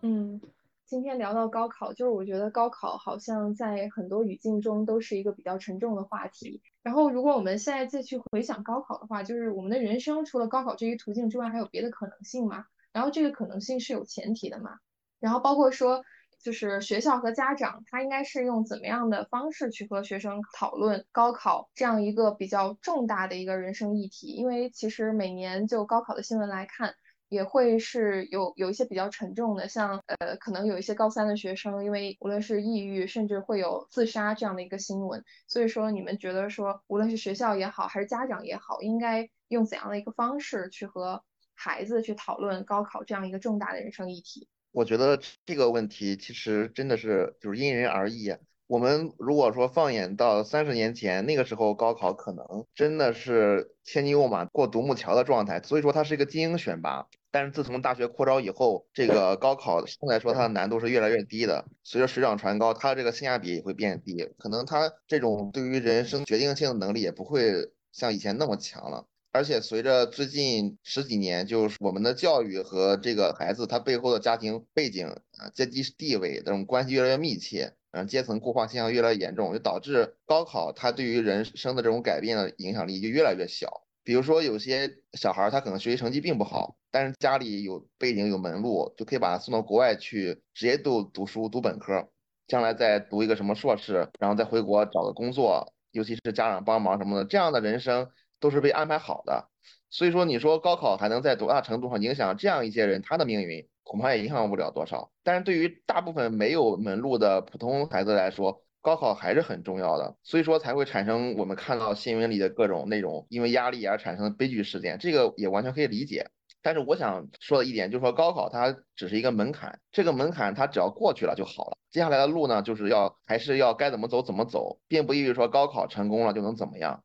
[0.03, 0.41] 嗯，
[0.85, 6.61] 今天聊到高考，就是我觉得高考好像在很多语境中都是一个比较沉重的话题。
[6.83, 12.67] 然后，如果我们现在再去回想高考的话，就是我们的人生除了高考这一途径之外，还有别的可能性吗？
[12.93, 14.79] 然后这个可能性是有前提的嘛？
[15.21, 16.05] 然后包括说，
[16.43, 24.29] 就是学校和家长他应该是用怎么样的方式去和学生讨论高考这样一个比较重大的一个人生议题？
[24.29, 26.95] 因为其实每年就高考的新闻来看。
[27.29, 35.25] 也会是有有一些比较沉重的，像呃，可能有一些高三的学生，因为无论是抑郁，甚至会有自杀这样的一个新闻。
[35.49, 41.25] 所以说，你们觉得说，无论是学校也好，还是家长也好，应该用怎样的一个方式去和
[41.63, 44.49] 孩子去讨论高考这样一个重大的人生议题？
[44.73, 48.35] 我觉得这个问题其实真的是就是因人而异。
[48.67, 52.45] 我们如果说放眼到三十年前，那个时候高考可能
[52.75, 57.07] 真的是千军万马过独木桥的状态，所以说它是一个精英选拔。
[57.31, 61.65] 但是自从大学扩招以后，这个高考相对来说它的难度是越来越低的。
[61.85, 67.53] 随着水涨船高，它这个性价比也会变低，可能它这种对于人生决定性的能力也不会
[67.93, 69.07] 像以前那么强了。
[69.33, 83.83] 而且随着最近十几年，就是我们的教育和这个孩子他背后的家庭背景啊、阶级地位这种关系越来越密切，嗯，阶层固化现象越来越严重，就导致高考它对于人生的这种改变的影响力就越来越小。
[84.05, 92.09] 比如说，有些小孩他可能学习成绩并不好，但是家里有背景有门路，就可以把他送到国外去，直接读读书读本科，
[92.49, 98.11] 将来再读一个什么硕士，然后再回国找个工作，尤其是家长帮忙什么的，这样的人生
[98.43, 99.49] 都是被安排好的。
[99.89, 105.11] 所以说，你说高考还能在多大程度上影响这样一些人他的命运，恐怕也影响不了多少。
[105.23, 116.27] 但是对于大部分没有门路的普通孩子来说，高考还是很重要的，所以说才会产生我们看到新闻里的各种那种因为压力而产生的悲剧事件，这个也完全可以理解。
[116.63, 121.77] 但是我想说的一点就是说，高考它只是一个门槛，这个门槛它只要过去了就好了。
[121.91, 127.03] 接下来的路呢，就是要还是要该怎么走怎么走，并不意味着说高考成功了就能怎么样。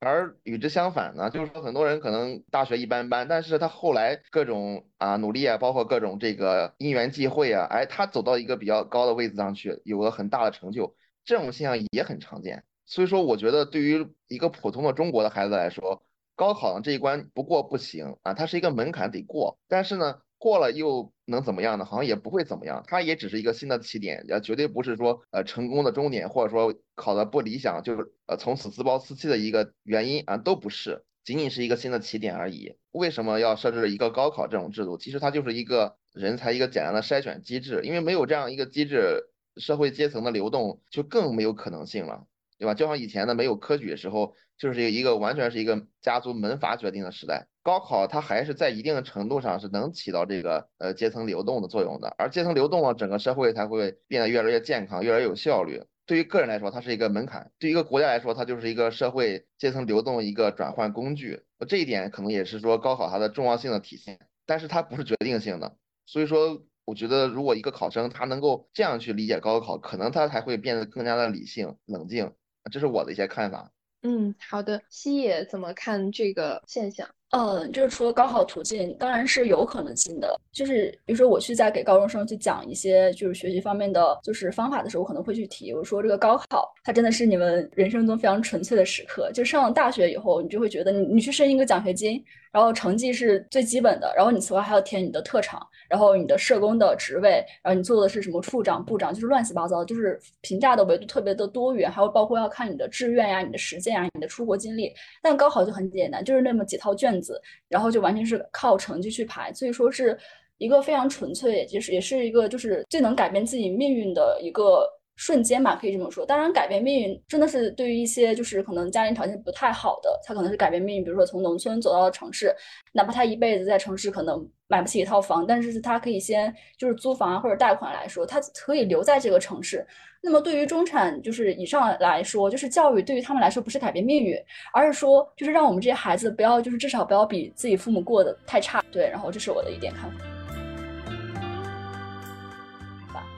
[0.00, 10.96] 而与之相反呢，就是说很多人可能大学一般般，但是他后来各种啊努力啊，包括各种这个因缘际会啊，哎，他走到一个比较高的位置上去，有了很大的成就。
[11.22, 16.02] 这种现象也很常见，所以说我觉得对于一个普通的中国的孩子来说，
[16.34, 21.84] 高考呢这一关不过不行啊，它是一个门槛得过，但是呢，过了又能怎么样呢？
[21.84, 32.76] 好像也不会怎么样，它也只是一个新的起点，也绝对不是说呃成功的终点，或者说考的不理想就是呃从此自暴自弃的一个原因啊，都不是，仅仅是一个新的起点而已。
[32.92, 34.98] 为什么要设置一个高考这种制度？
[34.98, 39.26] 其实它就是一个人才一个简单的筛选机制，因为没有这样一个机制。
[39.56, 42.24] 社会阶层的流动就更没有可能性了，
[42.60, 42.74] 对吧？
[42.74, 47.46] 就像以前的没有科举的时候，就是一个完全是一个家族门阀决定的时代。
[47.62, 55.82] 高考它还是在一定程度上是能起到这个呃阶层流动的作用的，而阶层流动了，整个社会才会变得越来越健康，越来越有效率。
[56.04, 61.40] 对于个人来说，它是一个门槛；对于一个国家来说，它就是一个社会阶层流动一个转换工具。
[61.66, 65.76] 这一点可能也是说高考它的重要性的体现，但是它不是决定性的。
[66.04, 66.62] 所以说。
[66.86, 72.32] 我觉得，如果一个考生他能够这样去理解高考，可能他才会变得更加的理性、冷静。
[72.70, 73.70] 这是我的一些看法。
[74.02, 74.80] 嗯，好的。
[74.88, 77.06] 西野怎么看这个现象？
[77.32, 80.34] 嗯，就是除了高考途径，当然是有可能性的。
[80.50, 89.30] 就是比如说，我去在给高中生去讲一些就是学习方面的就是方法的时候，我可能会去提，我说这个高考它真的是你们人生中非常纯粹的时刻。
[89.32, 92.24] 就上了大学以后，你就会觉得你你去申一个奖学金。
[92.52, 104.94] 然后成绩是最基本的，然后你此外还要填你的特长，然后你的社工的职位，然后你做的是什么处长、部长，就是乱七八糟，就是评价的维度特别的多元，还有包括要看你的志愿呀、你的实践呀、你的出国经历。
[105.20, 110.16] 但高考就很简单，就是那么几套卷子，然后就完全是靠成绩去排，所以说是
[110.58, 114.88] 一个非常纯粹，就是也是一个就是最能改变自己命运的一个。
[115.20, 116.24] 瞬间嘛，可以这么说。
[116.24, 121.04] 当然，改变命运真的是对于一些就是可能家庭条件不太好的，他可能是改变命运。
[121.04, 122.56] 比如说从农村走到了城市，
[122.92, 129.86] 哪怕他一辈子在城市可能买不起一套房，但是他可以先就是租房啊或者贷款来说，他可以留在这个城市。
[130.22, 134.34] 那么对于中产就是以上来说，就是教育对于他们来说不是改变命运，
[134.72, 138.82] 而是说就是让我们这些孩子不要就是至少不要比自己父母过得太差。
[138.90, 140.29] 对，然后这是我的一点看法。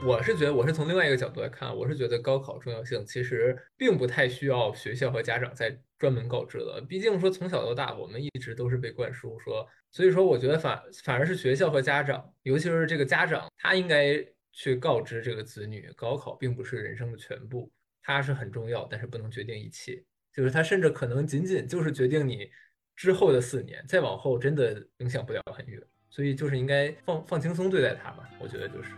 [0.05, 6.81] 我是觉得，我是从另外一个角度来看，我是觉得高考重要性其实并不太需要学校和家长再专门告知了。
[6.81, 20.03] 毕竟说从小到大，我们一直都是被灌输说，所以说我觉得反反而是学校和家长，尤其是这个家长，他应该去告知这个子女，高考并不是人生的全部，它是很重要，但是不能决定一切。
[20.33, 22.49] 就是它甚至可能仅仅就是决定你
[22.93, 25.81] 之后的四年，再往后真的影响不了很远。
[26.09, 28.91] 所以就是应该放放轻松对待它吧，我觉得就是。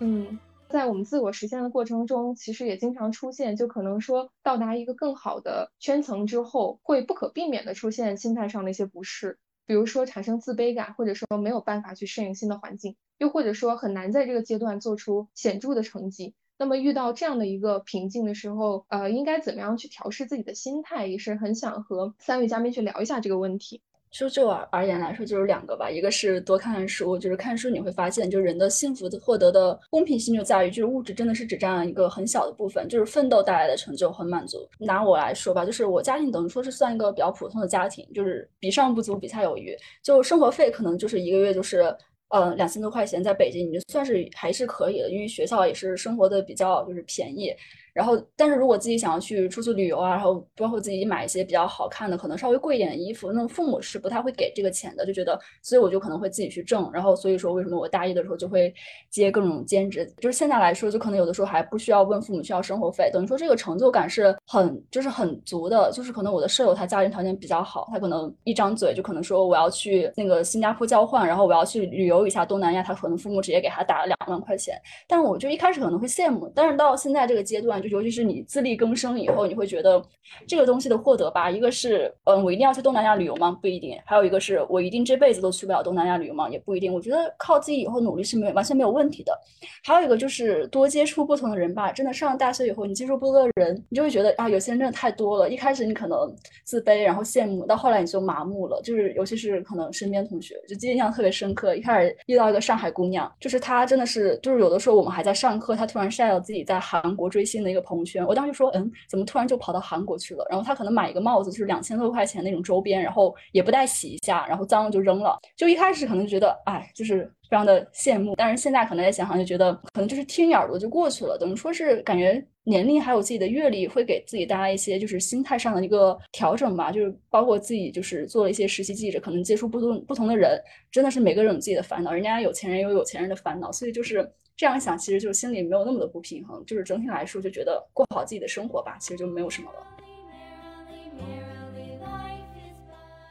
[0.00, 0.38] 嗯，
[0.68, 16.34] 在我们自我实现的过程中，其实也经常出现，就可能说到达一个更好的圈层之后，会不可避免的出现心态上的一些不适，比如说产生自卑感，或者说没有办法去适应新的环境，又或者说很难在这个阶段做出显著的成绩。
[16.58, 21.06] 那么遇到这样的一个瓶颈的时候，呃，应该怎么样去调试自己的心态？
[21.06, 23.80] 也是很想和三位嘉宾去聊一下这个问题。
[24.16, 34.58] 就就我而言来说，就是两个吧，一个是多看看书，就是看书你会发现，就是人的幸福的获得的公平性就在于，就是物质真的是只占了一个很小的部分，就是奋斗带来的成就很满足。
[34.78, 41.94] 拿我来说吧，就是我家庭等于说是算一个比较普通的家庭，就是比上不足，比下有余，就生活费可能就是一个月就是。
[42.30, 47.54] 呃，两千多块钱在北京，你就算是还是可以的，因为学校也是生活的比较就是便宜。
[47.94, 56.90] 然后，但是如果自己想要去出去旅游啊，然后包括自己买一些比较好看的，可能稍微贵一点的衣服，那父母是不太会给这个钱的，就觉得，所以我就可能会自己去挣。
[56.92, 58.74] 然后，所以说为什么我大一的时候就会
[59.10, 65.92] 接各种兼职，就是现在来说，就可能有的时候还不需要问父母需要生活费，等于说这个成就感是很就是很足的。
[65.92, 74.76] 就是可能我的舍友他家庭条件比较好，他可能一张嘴就可能说我要去那个新加坡交换，然后我要去旅游一下东南亚，他可能父母直接给他打了两万块钱。
[75.06, 77.83] 但我就一开始可能会羡慕，但是到现在这个阶段。
[77.84, 80.02] 就尤其是你自力更生以后，你会觉得
[80.48, 83.56] 这个东西的获得吧，一个是，嗯，我一定要去东南亚旅游吗？
[83.60, 83.96] 不一定。
[84.06, 86.48] 还有一个是我一定这辈子都去不了东南亚旅游吗？
[86.48, 86.92] 也不一定。
[86.92, 89.38] 我觉得靠自己以后努力是没有完全没有问题的。
[89.84, 91.92] 还有一个就是多接触不同的人吧。
[91.92, 95.50] 真的上了大学以后，你接触不多的人，你就会觉得啊，有些人真的太多了。
[95.50, 98.80] 一开始你可能自卑，然后羡慕，到后来你就麻木了。
[98.82, 101.76] 就是尤其是可能身边同学，就记忆印象特别深刻。
[101.76, 107.73] 一开始遇到一个上海姑娘，就是她真的是，就是有的时候我们还在上课，她突然晒到自己在韩国追星的。
[107.74, 110.46] 一个朋友圈，我当时说，嗯，怎么突然就跑到韩国去了？
[110.48, 115.36] 然后他可能买一个帽子，就是两千多块钱那种周边，然后也不带洗一下，然后脏了就扔了。
[115.56, 121.36] 就一开始可能觉得，哎，就是非常的羡慕，但是现在可能再想想，就觉得可能就是听一耳朵就过去了。
[121.36, 126.92] 等于说是感觉年龄还有自己的阅历，会给自己带来一些就是心态上的一个调整吧。
[126.92, 130.60] 就是包括自己就是做了一些实习记者，可能接触不同不同的人，
[130.92, 134.30] 真的是每个人有自己的烦恼，人家有钱人也有有钱人的烦恼，所以就是。
[134.56, 139.86] 这样想，其实就心里没有那么的不平衡，就是整体来说就觉得过好自己的生活吧，其实就没有什么了。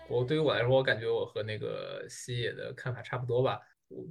[0.09, 3.59] 我对于我来说，我感觉我和那个西野的看法差不多吧。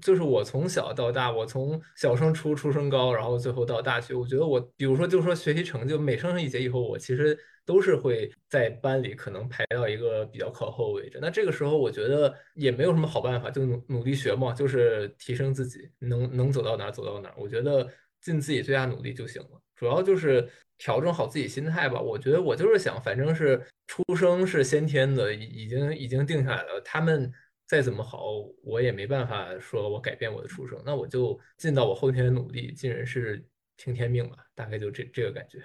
[0.00, 11.18] 就是我从小到大，我从小升初、初升高，然后最后到大学，我觉得我，比如说，就是说学习成绩，每升上一节以后，我其实都是会在班里可能排到一个比较靠后位置。
[11.20, 17.34] 那这个时候，我觉得也没有什么好办法，就努努力学嘛，就是提升自己，能能走到哪儿走到哪儿。
[17.36, 17.88] 我觉得
[18.20, 22.00] 尽自己最大努力就行了，主要就是调整好自己心态吧。
[22.00, 27.32] 我觉得我就是想，反正是出生是先天的，已经已经定下来了，他们。
[27.72, 28.26] 再怎么好，
[28.62, 33.42] 我也没办法说我改变我的出生，那我就尽到我后天的努力，尽人事
[33.78, 35.58] 听天命吧，大概就这这个感觉。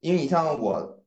[0.00, 1.04] 因为你像我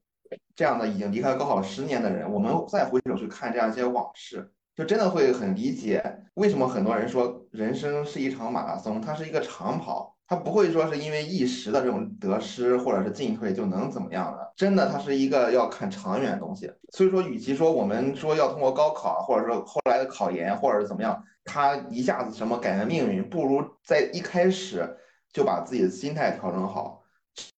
[0.56, 6.02] 这样的已经离开高考十年的人，我们再回首去看这样一些往事，就真的会很理解
[6.36, 10.15] 为什么很多人说人生是一场马拉松，它是一个长跑。
[10.28, 16.72] 他不会说是因为一时的这种得失或者是进退就能怎么样的，真的，它是一个要看长远的东西。
[16.94, 24.98] 所以说，与其说我们说要通过高考，或者说后来的考研，或者是怎么样，他一下子什么改变命运，不如在一开始
[25.32, 27.04] 就把自己的心态调整好。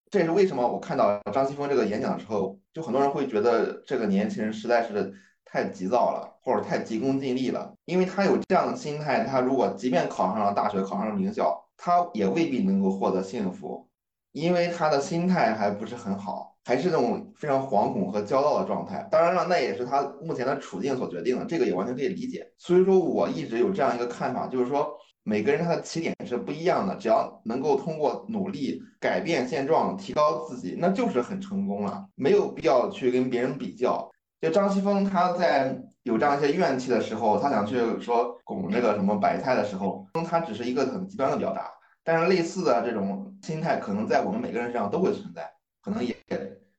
[0.09, 5.13] 这也是为什么我看到张西峰这个演讲的时候，就很多人会觉得这个年轻人实在是
[5.45, 11.63] 太急躁了，或者太急功近利了，因为他有这样的心态，他如果即便考上了大学，考上了名校。
[11.78, 13.88] 他也未必能够获得幸福，
[14.32, 19.07] 因为他的心态还不是很好，还是那种非常惶恐和焦躁的状态。
[19.11, 22.45] 当然了，那也是他目前的处境所决定的，这个也完全可以理解。
[22.57, 24.91] 所以说，我一直有这样一个看法，就是说
[25.23, 34.09] 每个人他的起点是不一样的，只要能够通过努力改变现状，提高自己，那就是很成功了，没有必要去跟别人比较。
[34.41, 35.77] 就张西峰他在。
[36.03, 41.69] 有这样一些怨气的时候，他想去说拱那个什么白菜的时候，他只是一个很极端的表达。
[42.01, 46.15] 但是类似的这种心态，可能在我们每个人身上都会存在，可能也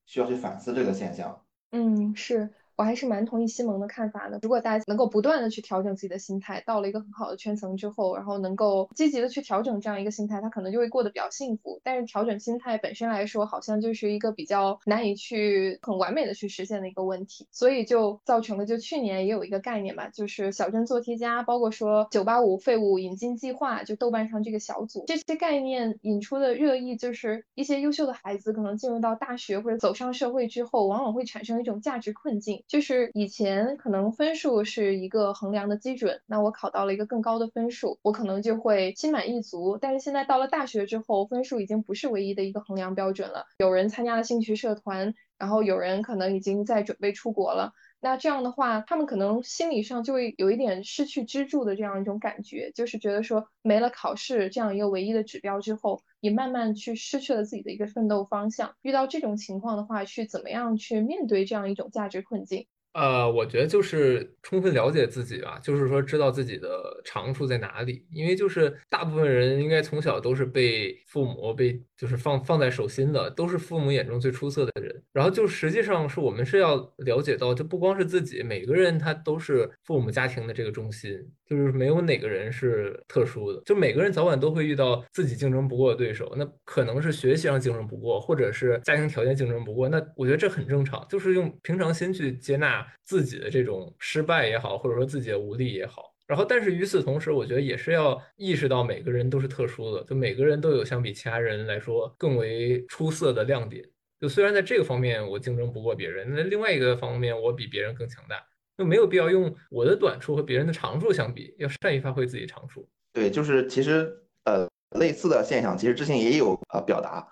[0.06, 1.38] 需要去反思这个现象。
[1.72, 2.48] 嗯，是。
[2.78, 4.38] 我还是蛮同意西蒙的看法的。
[4.40, 11.80] 如果大家能够不断的去调整自己的心态，到了一个很好的圈层之后，然后能够积极的去调整这样一个心态，他可能就会过得比较幸福。
[11.82, 39.78] 但是调整心态本身来说，好像就是一个比较难以去很完美的去实现的一个问题，所以就造成了就去年也有一个概念吧，就是小镇做题家，包括说九八五废物引进计划，就豆瓣上这个小组，这些概念引出的热议，就是一些优秀的孩子可能进入到大学或者走上社会之后，往往会产生一种价值困境，就是以前可能分数是一个衡量的基准，那我考到了一个更高的分数，我可能就会心满意足。
[39.80, 43.46] 但是现在到了大学之后，分数已经不是唯一的一个衡量标准了。
[43.58, 47.72] 有人参加了兴趣社团，然后有人可能已经在准备出国了。
[48.00, 58.74] 那这样的话，他们可能心理上就会有一点失去支柱的这样一种感觉，就是觉得说没了考试这样一个唯一的指标之后，也慢慢去失去了自己的一个奋斗方向。
[58.82, 62.66] 遇到这种情况的话，去怎么样去面对这样一种价值困境？
[62.98, 68.04] 呃，我觉得就是充分了解自己吧，就是说知道自己的长处在哪里。
[68.10, 75.00] 因为就是大部分人应该从小都是被父母被就是放放在手心的，都是父母眼中最出色的人。
[75.12, 81.12] 然后就实际上是我们是要了解到，就不光是自己，每个人他都是父母家庭的这个中心，
[81.48, 83.62] 就是没有哪个人是特殊的。
[83.64, 89.88] 就每个人早晚都会遇到自己竞争不过的对手，那可能是学习上竞争不过，或者是家庭条件竞争不过。
[89.88, 92.84] 那我觉得这很正常，就是用平常心去接纳。
[93.04, 103.84] 自己的这种失败也好，或者说自己的无力也好，然后但是与此同时，我觉得也是要意识到每个人都是特殊的，就每个人都有相比其他人来说更为出色的亮点。
[104.20, 108.36] 就虽然在这个方面我竞争不过别人，那另外一个方面我比别人更强大，
[108.76, 112.88] 就没有必要用我的短处和别人的长处相比，要善于发挥自己长处。
[113.12, 114.12] 对，就是其实
[114.44, 114.68] 呃
[114.98, 117.26] 类似的现象，其实之前也有呃表达。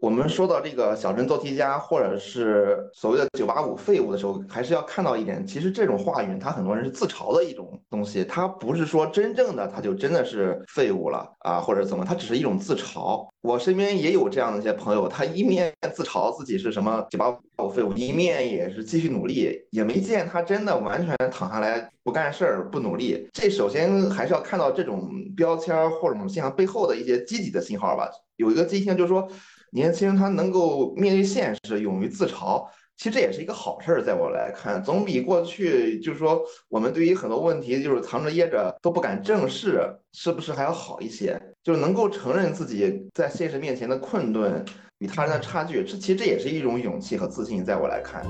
[0.00, 13.26] 我们说到这个小镇做题家，或者是所谓的九八五废物的时候，还是要看到一点，其实这种话语，他很多人是自嘲的一种东西，他不是说真正的他就真的是废物了啊，或者怎么，他只是一种自嘲。
[13.40, 23.28] 我身边也有这样的一些朋友，他一面自嘲自己是什么九八五废物，一面也是继续努力，也没见他真的完全躺下来不干事儿、不努力。
[23.32, 28.08] 这首先还是要看到这种标签或者什么现象背后的一些积极的信号吧。
[28.36, 29.28] 有一个积极性就是说。
[29.70, 32.66] 年轻人他能够面对现实，勇于自嘲，
[32.96, 34.02] 其实这也是一个好事儿。
[34.02, 41.40] 在我来看，总比过去就是说我们对于很多问题就是藏着掖着都不敢正视，是不是还要好一些？
[41.62, 44.64] 就是能够承认自己在现实面前的困顿
[44.98, 47.62] 与他人的差距，这其实这也是一种勇气和自信。
[47.64, 48.24] 在我来看，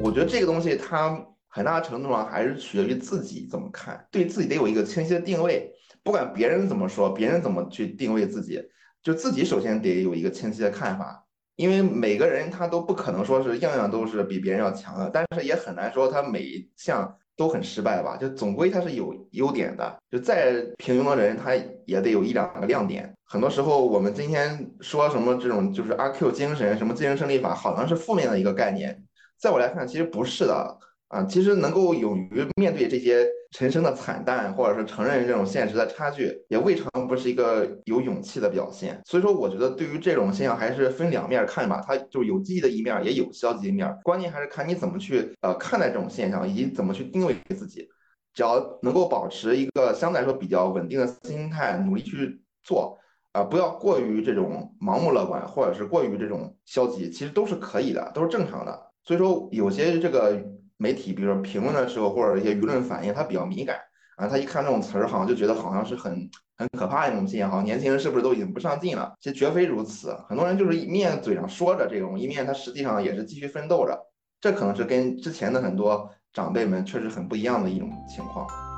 [0.00, 5.70] 我觉得这个东西它很大程度上还是取决于自己怎么看，对自己得有一个清晰的定位。
[6.02, 8.58] 不管别人怎么说，别人怎么去定位自己。
[9.02, 11.24] 就自己首先得有一个清晰的看法，
[11.56, 18.16] 因为每个人他都不可能说是样样都是比别人要强的，但是也很难说他每一项都很失败吧。
[18.16, 21.54] 就总归他是有优点的，就再平庸的人他
[21.86, 23.12] 也得有一两个亮点。
[23.24, 29.04] 很多时候我们今天说什么这种就是阿 Q 精神，什么竞争胜利法，好像是负面的一个概念，
[29.38, 30.78] 在我来看其实不是的。
[31.10, 39.00] 啊，其实能够勇于面对这些陈生的惨淡，或者是承认这种现实的差距，也未尝不是一个有勇气的表现。
[39.04, 41.82] 所以说，我觉得对于这种现象，还是分两面看吧。
[41.84, 43.92] 它就有积极的一面，也有消极一面。
[44.04, 47.88] 关键还是看你怎么去呃看待这种现象，以及怎么去定位自己。
[48.34, 52.96] 只要能够保持一个相对来说比较稳定的心态，努力去做，
[53.32, 58.80] 啊，不要过于这种盲目乐观，或者是过于这种消极，其实都是可以的，都是正常的。
[59.02, 60.40] 所以说，有些这个。
[60.80, 63.78] 媒体，比如说评论的时候，或者一些舆论反应，他比较敏感
[64.16, 69.12] 啊，他一看这种词儿，好像就觉得好像是很很可怕一种现象，好像年轻人是不是都已经不上进了？
[69.20, 73.98] 其实绝非如此，很多人就是一面嘴上说着这种，一面他实际上也是继续奋斗着，
[74.40, 78.69] 这可能是跟之前的很多长辈们确实很不一样的一种情况。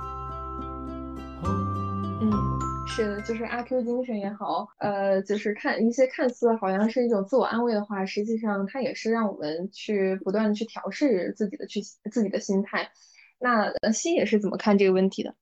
[2.94, 12.86] 是的，就是阿 Q 精神也好，呃，就是看一些看似好像是一种自我安慰的话，实际上它也是让我们去不断的去调试自己的去自己的心态。
[13.38, 15.34] 那呃，西野是怎么看这个问题的？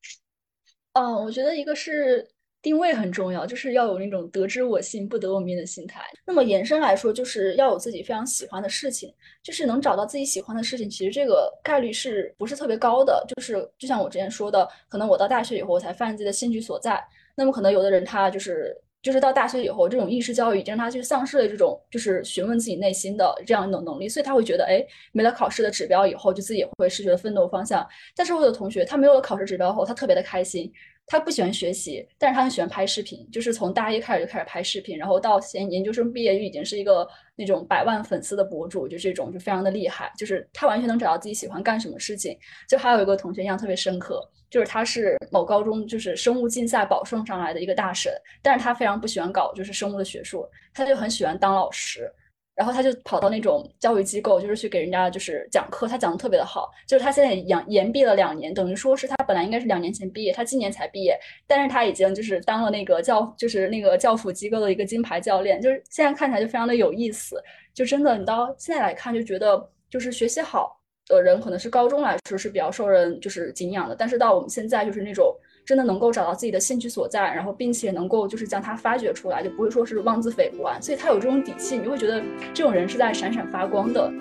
[0.93, 2.25] 嗯，我觉得一个是
[2.63, 6.03] 定位很重要，就是要有那种得之我幸，不得我命的心态。
[6.25, 13.25] 那么延伸来说，就是要有自己非常喜欢的事情，就是能找到自己喜欢的事情，其实这个概率是不是特别高的？
[13.29, 17.03] 就是就像我之前说的，可能我到大学以后，我才发现自己的兴趣所在。
[17.37, 27.87] 那么可能有的人他就是就是到大学以后，这种应试教育已经让他去丧失了这种就是询问自己内心的这样一种能力，所以他会觉得，哎，没了考试的指标以后，就自己也会失去了奋斗方向。
[28.15, 30.71] 但是我的同学，他没有了考试指标后，他特别的开心，
[31.07, 37.09] 他不喜欢学习，但是他很喜欢拍视频，就是从大一开始就开始拍视频，然后到现研究生毕业就已经是一个
[37.41, 42.37] 那种百万粉丝的博主，就这种就非常的厉害，就是他完全能找到自己喜欢干什么事情。
[42.69, 44.21] 就还有一个同学印象特别深刻，
[44.51, 48.13] 就是他是某高中就是生物竞赛保送上来的一个大神，
[48.43, 52.13] 但是他非常不喜欢搞就是生物的学术，他就很喜欢当老师。
[52.61, 56.69] 然后他就跑到那种教育机构，就是去给人家就是讲课，他讲的特别的好。
[56.87, 65.59] 就是他现在延延毕了两年，等于说是他本来应该是两年前毕业，他今年才毕业，但是他已经就是当了那个教，就是那个教辅机构的一个金牌教练。
[65.59, 67.43] 就是现在看起来就非常的有意思，
[67.73, 69.59] 就真的你到现在来看就觉得，
[69.89, 75.35] 就是学习好的人可能是高中来说是比较受人就是敬仰的，但是到我们现在就是那种。
[75.65, 84.13] 真的能够找到自己的兴趣所在，然后并且能够就是将它发掘出来，就不会说是妄自菲薄啊，所以他有这种底气，你就会觉得这种人是在闪闪发光的。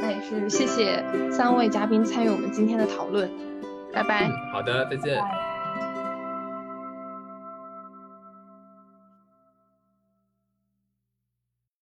[0.00, 3.30] 那也是谢谢三位嘉宾参与我们今天的讨论，
[3.92, 4.30] 拜拜。
[4.52, 5.49] 好的，再见。